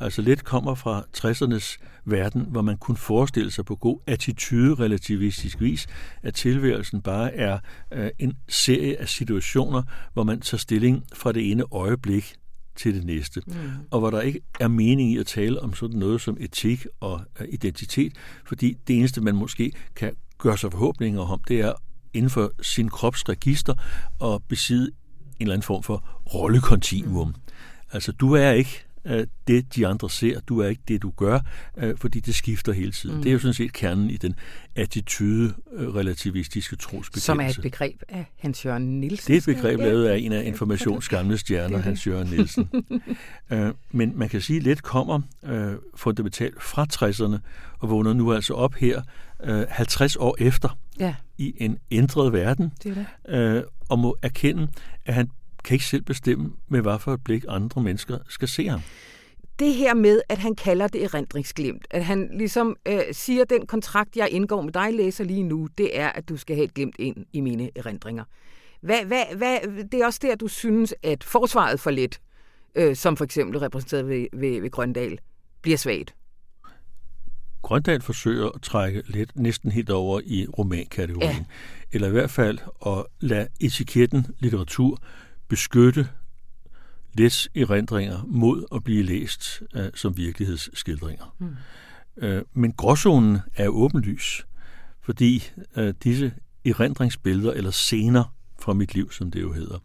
[0.00, 5.86] Altså lidt kommer fra 60'ernes verden, hvor man kunne forestille sig på god attitude-relativistisk vis,
[6.22, 7.58] at tilværelsen bare er
[7.92, 12.34] øh, en serie af situationer, hvor man tager stilling fra det ene øjeblik
[12.76, 13.42] til det næste.
[13.46, 13.54] Mm.
[13.90, 17.20] Og hvor der ikke er mening i at tale om sådan noget som etik og
[17.40, 18.12] øh, identitet,
[18.44, 21.72] fordi det eneste, man måske kan gøre sig forhåbninger om, det er
[22.14, 23.74] inden for sin kropsregister
[24.18, 24.92] og besidde en
[25.40, 27.28] eller anden form for rollekontinuum.
[27.28, 27.34] Mm.
[27.92, 30.40] Altså, du er ikke øh, det, de andre ser.
[30.40, 31.40] Du er ikke det, du gør,
[31.78, 33.16] øh, fordi det skifter hele tiden.
[33.16, 33.22] Mm.
[33.22, 34.34] Det er jo sådan set kernen i den
[34.76, 37.26] attitude-relativistiske trosbekendelse.
[37.26, 39.26] Som er et begreb af Hans Jørgen Nielsen.
[39.26, 42.68] Det er et begreb lavet af en af informations gamle stjerner, Hans Jørgen Nielsen.
[43.52, 47.38] øh, men man kan sige, at lidt kommer øh, fundamentalt fra 60'erne,
[47.78, 49.02] og vågner nu altså op her
[49.44, 53.56] øh, 50 år efter Ja, i en ændret verden, det er det.
[53.56, 54.68] øh, og må erkende,
[55.06, 55.30] at han
[55.64, 58.80] kan ikke selv bestemme, med hvad for et blik andre mennesker skal se ham.
[59.58, 64.16] det her med, at han kalder det erindringsglimt, at han ligesom øh, siger, den kontrakt,
[64.16, 66.96] jeg indgår med dig, læser lige nu, det er, at du skal have et glimt
[66.98, 68.24] ind i mine erindringer.
[68.80, 69.58] Hvad, hvad, hvad,
[69.92, 72.20] det er også der, du synes, at forsvaret for lidt,
[72.74, 75.18] øh, som for eksempel repræsenteret ved, ved, ved Grøndal,
[75.62, 76.14] bliver svagt.
[77.62, 81.30] Grøndal forsøger at trække lidt næsten helt over i romankategorien.
[81.30, 81.44] Ja.
[81.92, 84.98] Eller i hvert fald at lade etiketten litteratur
[85.52, 86.08] beskytte
[87.14, 91.34] Lets erindringer mod at blive læst uh, som virkelighedsskildringer.
[91.38, 91.56] Mm.
[92.22, 94.46] Uh, men gråzonen er åbenlys,
[95.02, 96.32] fordi uh, disse
[96.64, 99.78] erindringsbilleder eller scener fra mit liv, som det jo hedder,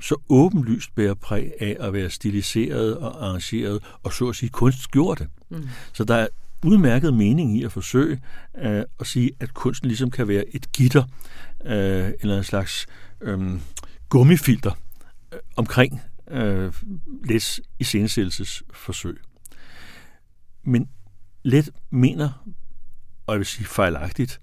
[0.00, 5.28] så åbenlyst bærer præg af at være stiliseret og arrangeret og så at sige kunstgjorte.
[5.50, 5.68] Mm.
[5.92, 6.28] Så der er
[6.64, 8.20] udmærket mening i at forsøge
[8.54, 8.64] uh,
[9.00, 11.02] at sige, at kunsten ligesom kan være et gitter
[11.60, 12.86] uh, eller en slags
[13.20, 13.60] um,
[14.12, 14.70] gummifilter
[15.32, 16.00] uh, omkring
[16.30, 16.74] uh,
[17.24, 19.20] Lets iscenesættelsesforsøg.
[20.62, 20.88] Men
[21.42, 22.46] Let mener,
[23.26, 24.40] og jeg vil sige fejlagtigt,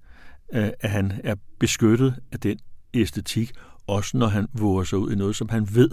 [0.54, 2.60] uh, at han er beskyttet af den
[2.94, 3.52] æstetik,
[3.88, 5.90] også når han våger sig ud i noget, som han ved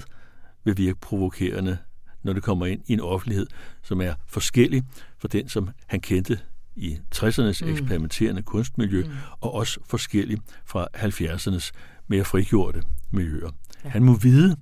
[0.65, 1.79] vil virke provokerende,
[2.23, 3.47] når det kommer ind i en offentlighed,
[3.83, 4.83] som er forskellig
[5.19, 6.39] fra den, som han kendte
[6.77, 7.71] i 60'ernes mm.
[7.71, 9.11] eksperimenterende kunstmiljø, mm.
[9.41, 11.71] og også forskellig fra 70'ernes
[12.09, 13.51] mere frigjorte miljøer.
[13.87, 13.91] Ja.
[13.91, 14.57] Han må vide,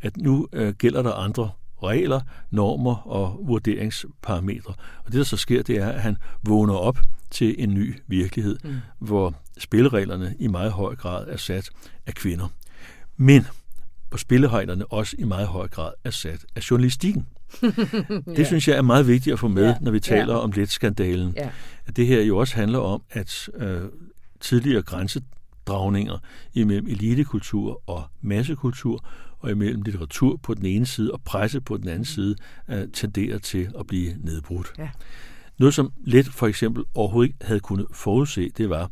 [0.00, 1.50] at nu øh, gælder der andre
[1.82, 2.20] regler,
[2.50, 4.74] normer og vurderingsparametre.
[5.04, 6.98] Og det, der så sker, det er, at han vågner op
[7.30, 8.76] til en ny virkelighed, mm.
[8.98, 11.70] hvor spillereglerne i meget høj grad er sat
[12.06, 12.48] af kvinder.
[13.16, 13.46] Men
[14.10, 17.26] på spillereglerne også i meget høj grad er sat af journalistikken.
[18.26, 18.44] det ja.
[18.44, 19.74] synes jeg er meget vigtigt at få med, ja.
[19.80, 20.40] når vi taler ja.
[20.40, 21.32] om let-skandalen.
[21.36, 21.50] Ja.
[21.86, 23.80] At det her jo også handler om, at øh,
[24.40, 24.82] tidligere
[25.68, 26.18] grænsedragninger
[26.54, 29.04] imellem elitekultur og massekultur
[29.38, 32.36] og imellem litteratur på den ene side og presse på den anden side
[32.68, 34.72] uh, tenderer til at blive nedbrudt.
[34.78, 34.88] Ja.
[35.58, 38.90] Noget, som Let for eksempel overhovedet ikke havde kunnet forudse, det var,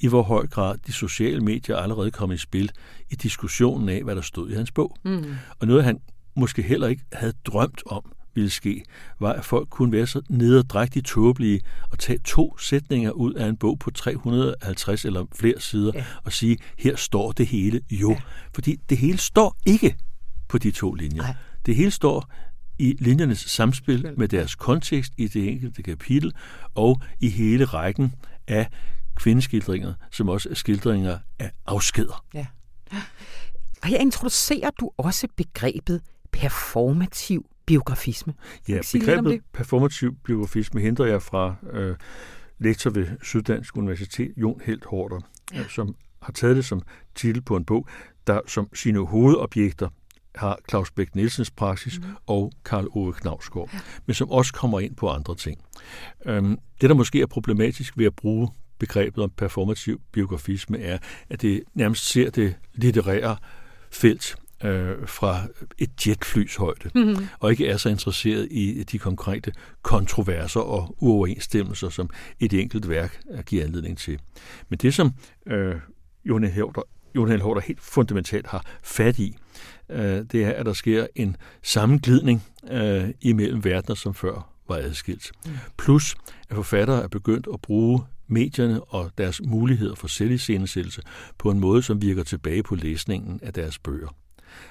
[0.00, 2.70] i hvor høj grad de sociale medier allerede kom i spil
[3.10, 4.96] i diskussionen af, hvad der stod i hans bog.
[5.04, 5.24] Mm.
[5.58, 6.00] Og noget, han
[6.36, 8.84] måske heller ikke havde drømt om, ville ske,
[9.20, 11.60] var, at folk kunne være så nederdrægtigt tåbelige
[11.90, 16.04] og tage to sætninger ud af en bog på 350 eller flere sider ja.
[16.24, 18.10] og sige, her står det hele jo.
[18.10, 18.20] Ja.
[18.54, 19.96] Fordi det hele står ikke
[20.48, 21.22] på de to linjer.
[21.22, 21.34] Nej.
[21.66, 22.32] Det hele står
[22.78, 26.32] i linjernes samspil med deres kontekst i det enkelte kapitel
[26.74, 28.14] og i hele rækken
[28.48, 28.68] af
[29.16, 32.24] kvindeskildringer, som også er skildringer af afskeder.
[32.34, 32.46] Ja.
[33.82, 36.02] Og her introducerer du også begrebet
[36.32, 38.34] performativ biografisme.
[38.68, 41.96] Ja, begrebet performativ biografisme henter jeg fra øh,
[42.58, 45.20] lektor ved Syddansk Universitet, Jon Helt Hårder,
[45.54, 45.68] ja.
[45.68, 46.82] som har taget det som
[47.14, 47.88] titel på en bog,
[48.26, 49.88] der som sine hovedobjekter
[50.34, 52.04] har Claus Bæk Nielsens praksis mm.
[52.26, 53.78] og Karl Ove Knavsgaard, ja.
[54.06, 55.60] men som også kommer ind på andre ting.
[56.26, 58.48] Øhm, det, der måske er problematisk ved at bruge
[58.78, 60.98] begrebet om performativ biografisme, er,
[61.30, 63.36] at det nærmest ser det litterære
[63.90, 65.42] felt øh, fra
[65.78, 67.28] et jetflys højde, mm-hmm.
[67.38, 69.52] og ikke er så interesseret i de konkrete
[69.82, 74.18] kontroverser og uoverensstemmelser, som et enkelt værk giver anledning til.
[74.68, 75.12] Men det, som
[75.46, 75.74] øh,
[77.14, 79.36] Johan Hårder helt fundamentalt har fat i,
[79.88, 85.32] øh, det er, at der sker en sammenglidning øh, imellem verdener, som før var adskilt.
[85.46, 85.52] Mm.
[85.78, 86.14] Plus,
[86.50, 91.02] at forfattere er begyndt at bruge medierne og deres muligheder for selviscenesættelse
[91.38, 94.08] på en måde, som virker tilbage på læsningen af deres bøger.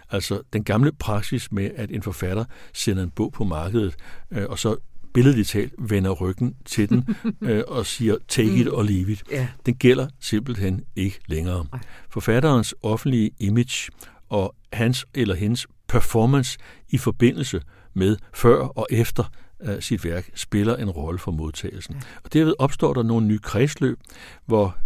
[0.09, 3.95] Altså den gamle praksis med, at en forfatter sender en bog på markedet,
[4.32, 4.75] øh, og så
[5.13, 9.23] billedligt talt vender ryggen til den øh, og siger take it or leave it.
[9.34, 9.47] Yeah.
[9.65, 11.65] Den gælder simpelthen ikke længere.
[12.09, 13.91] Forfatterens offentlige image
[14.30, 16.59] og hans eller hendes performance
[16.89, 17.61] i forbindelse
[17.93, 19.23] med før og efter
[19.59, 21.95] uh, sit værk spiller en rolle for modtagelsen.
[21.95, 22.01] Ja.
[22.23, 23.99] Og derved opstår der nogle nye kredsløb,
[24.45, 24.78] hvor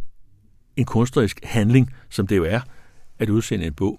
[0.75, 2.59] en kunstnerisk handling, som det jo er,
[3.19, 3.97] at udsende en bog,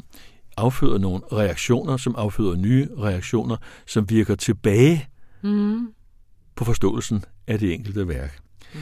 [0.56, 5.08] afføder nogle reaktioner, som afføder nye reaktioner, som virker tilbage
[5.42, 5.88] mm.
[6.56, 8.38] på forståelsen af det enkelte værk.
[8.74, 8.80] Mm.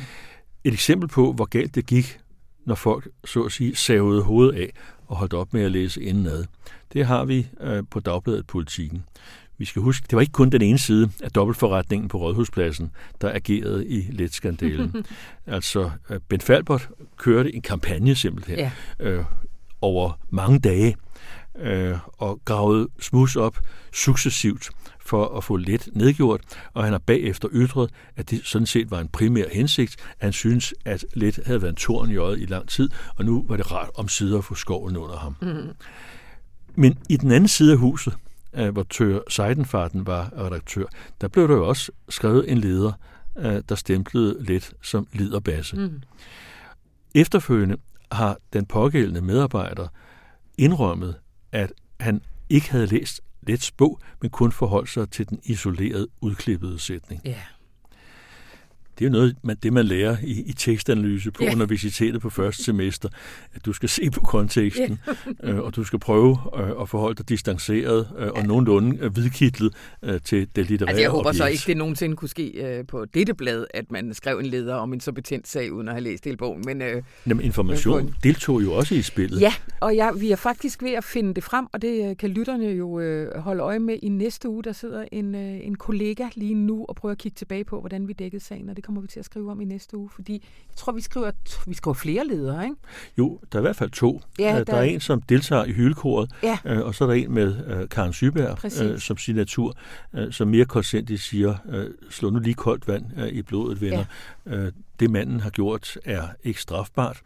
[0.64, 2.20] Et eksempel på, hvor galt det gik,
[2.66, 4.72] når folk, så at sige, savede hovedet af
[5.06, 6.44] og holdt op med at læse indenad,
[6.92, 9.04] det har vi øh, på Dagbladet Politikken.
[9.58, 12.90] Vi skal huske, det var ikke kun den ene side af dobbeltforretningen på Rådhuspladsen,
[13.20, 14.94] der agerede i letskandalen.
[15.46, 18.70] altså, øh, Ben Falbert kørte en kampagne simpelthen ja.
[19.00, 19.24] øh,
[19.80, 20.96] over mange dage,
[21.58, 23.58] øh, og gravet smus op
[23.92, 24.70] successivt
[25.00, 26.40] for at få let nedgjort,
[26.74, 29.96] og han har bagefter ytret, at det sådan set var en primær hensigt.
[30.18, 33.44] Han synes, at let havde været en torn i øjet i lang tid, og nu
[33.48, 35.36] var det rart om sider at få skoven under ham.
[35.42, 35.68] Mm.
[36.74, 38.16] Men i den anden side af huset,
[38.54, 40.84] øh, hvor Tør Seidenfarten var redaktør,
[41.20, 42.92] der blev der jo også skrevet en leder,
[43.38, 45.76] øh, der stemplede lidt som liderbasse.
[45.76, 46.02] Mm.
[47.14, 47.76] Efterfølgende
[48.12, 49.88] har den pågældende medarbejder
[50.58, 51.14] indrømmet,
[51.52, 56.78] at han ikke havde læst Lets bog, men kun forholdt sig til den isolerede, udklippede
[56.78, 57.22] sætning.
[57.26, 57.36] Yeah
[59.00, 61.54] det er jo noget, man, det man lærer i, i tekstanalyse på yeah.
[61.54, 63.08] universitetet på første semester,
[63.54, 65.54] at du skal se på konteksten, yeah.
[65.56, 69.74] øh, og du skal prøve øh, at forholde dig distanceret øh, og nogenlunde øh, hvidkitlet
[70.02, 71.36] øh, til det litterære altså, jeg håber objekt.
[71.36, 74.74] så ikke, det nogensinde kunne ske øh, på dette blad, at man skrev en leder
[74.74, 76.62] om en så betændt sag, uden at have læst hele bogen.
[76.66, 79.40] Men, øh, Jamen, information men, deltog jo også i spillet.
[79.40, 82.30] Ja, og jeg, vi er faktisk ved at finde det frem, og det øh, kan
[82.30, 84.64] lytterne jo øh, holde øje med i næste uge.
[84.64, 88.08] Der sidder en, øh, en kollega lige nu og prøver at kigge tilbage på, hvordan
[88.08, 90.32] vi dækkede sagen, og det kommer vi til at skrive om i næste uge, fordi
[90.68, 91.30] jeg tror, vi skriver,
[91.66, 92.76] vi skriver flere ledere, ikke?
[93.18, 94.22] Jo, der er i hvert fald to.
[94.38, 96.58] Ja, der, der- der er en, som deltager i hylekoret, Ja.
[96.64, 98.80] øh, og så er der en med øh, Karen Syberg Præcis.
[98.80, 99.76] øh, som signatur,
[100.14, 104.04] øh, som mere konsentigt siger, øh, slå nu lige koldt vand øh, i blodet, venner.
[104.46, 104.56] Ja.
[104.56, 107.20] Øh, det manden har gjort er ikke strafbart.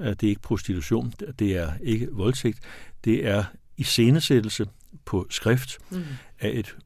[0.00, 1.12] Øh, det er ikke prostitution.
[1.38, 2.58] Det er ikke voldtægt.
[3.04, 3.44] Det er
[3.76, 4.66] iscenesættelse
[5.04, 6.02] på skrift Mm.
[6.40, 6.76] af et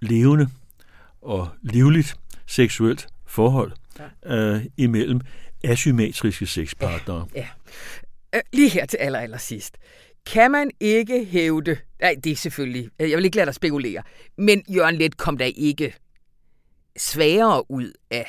[0.00, 0.48] levende
[1.22, 2.16] og livligt
[2.46, 4.34] seksuelt forhold ja.
[4.36, 5.20] øh, imellem
[5.64, 7.26] asymmetriske sexpartnere.
[7.34, 7.48] Ja.
[8.34, 9.78] Øh, lige her til aller, aller sidst.
[10.26, 11.76] Kan man ikke hævde...
[12.00, 12.90] Nej, det er selvfølgelig...
[12.98, 14.02] Jeg vil ikke lade dig spekulere.
[14.38, 15.94] Men Jørgen Let kom da ikke
[16.96, 18.26] sværere ud af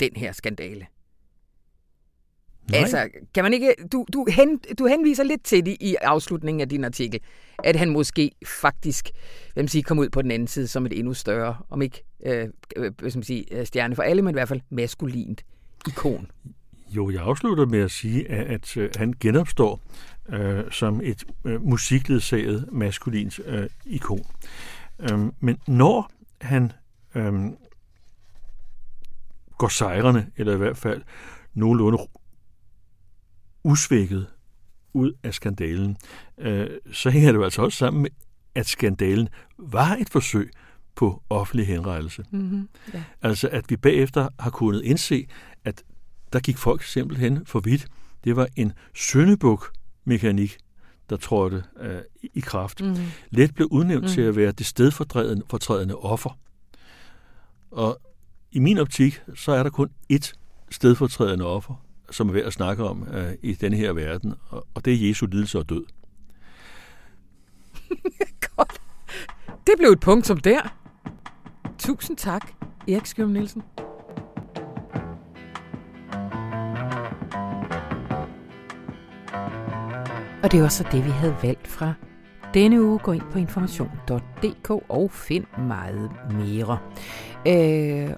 [0.00, 0.86] den her skandale.
[2.70, 2.80] Nej.
[2.80, 3.74] Altså, kan man ikke...
[3.92, 7.20] Du, du, hen, du henviser lidt til det i afslutningen af din artikel,
[7.64, 9.10] at han måske faktisk,
[9.52, 12.02] hvad man siger, kom ud på den anden side som et endnu større, om ikke
[12.26, 15.44] øh, øh, hvad skal man sige, øh, stjerne for alle, men i hvert fald maskulint
[15.88, 16.30] ikon.
[16.90, 19.80] Jo, jeg afslutter med at sige, at, at øh, han genopstår
[20.28, 24.26] øh, som et øh, musikledsaget maskulint øh, ikon.
[24.98, 26.10] Øhm, men når
[26.40, 26.72] han
[27.14, 27.34] øh,
[29.58, 31.02] går sejrende, eller i hvert fald
[31.54, 31.98] nogenlunde
[33.64, 34.26] usvækket
[34.92, 35.96] ud af skandalen,
[36.38, 38.10] øh, så hænger det jo altså også sammen med,
[38.54, 40.50] at skandalen var et forsøg
[40.94, 42.24] på offentlig henrettelse.
[42.30, 42.68] Mm-hmm.
[42.94, 43.02] Ja.
[43.22, 45.26] Altså, at vi bagefter har kunnet indse,
[45.64, 45.82] at
[46.32, 47.86] der gik folk simpelthen for vidt.
[48.24, 50.56] Det var en søndebuk-mekanik,
[51.10, 52.00] der trådte øh,
[52.34, 52.80] i- kraft.
[52.80, 52.96] Mhm.
[53.30, 54.12] Let blev udnævnt Mhm.
[54.12, 56.38] til at være det stedfortrædende fortrædende offer.
[57.70, 57.98] Og
[58.52, 60.32] i min optik, så er der kun ét
[60.70, 64.84] stedfortrædende offer, som er værd at snakke om øh, i denne her verden, og, og
[64.84, 65.84] det er Jesu lidelse og død.
[68.56, 68.80] Godt.
[69.66, 70.74] Det blev et punktum der.
[71.78, 72.52] Tusind tak,
[72.88, 73.62] Erik Skjøm Nielsen.
[80.42, 81.92] Og det var så det, vi havde valgt fra
[82.54, 82.98] denne uge.
[82.98, 86.78] Gå ind på information.dk og find meget mere.
[87.46, 88.10] Øh,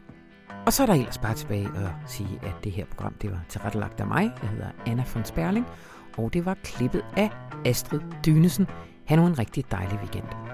[0.67, 3.41] og så er der ellers bare tilbage at sige, at det her program det var
[3.49, 4.33] tilrettelagt af mig.
[4.43, 5.67] Jeg hedder Anna von Sperling,
[6.19, 7.31] og det var klippet af
[7.65, 8.67] Astrid Dynesen.
[9.07, 10.52] Han nu en rigtig dejlig weekend.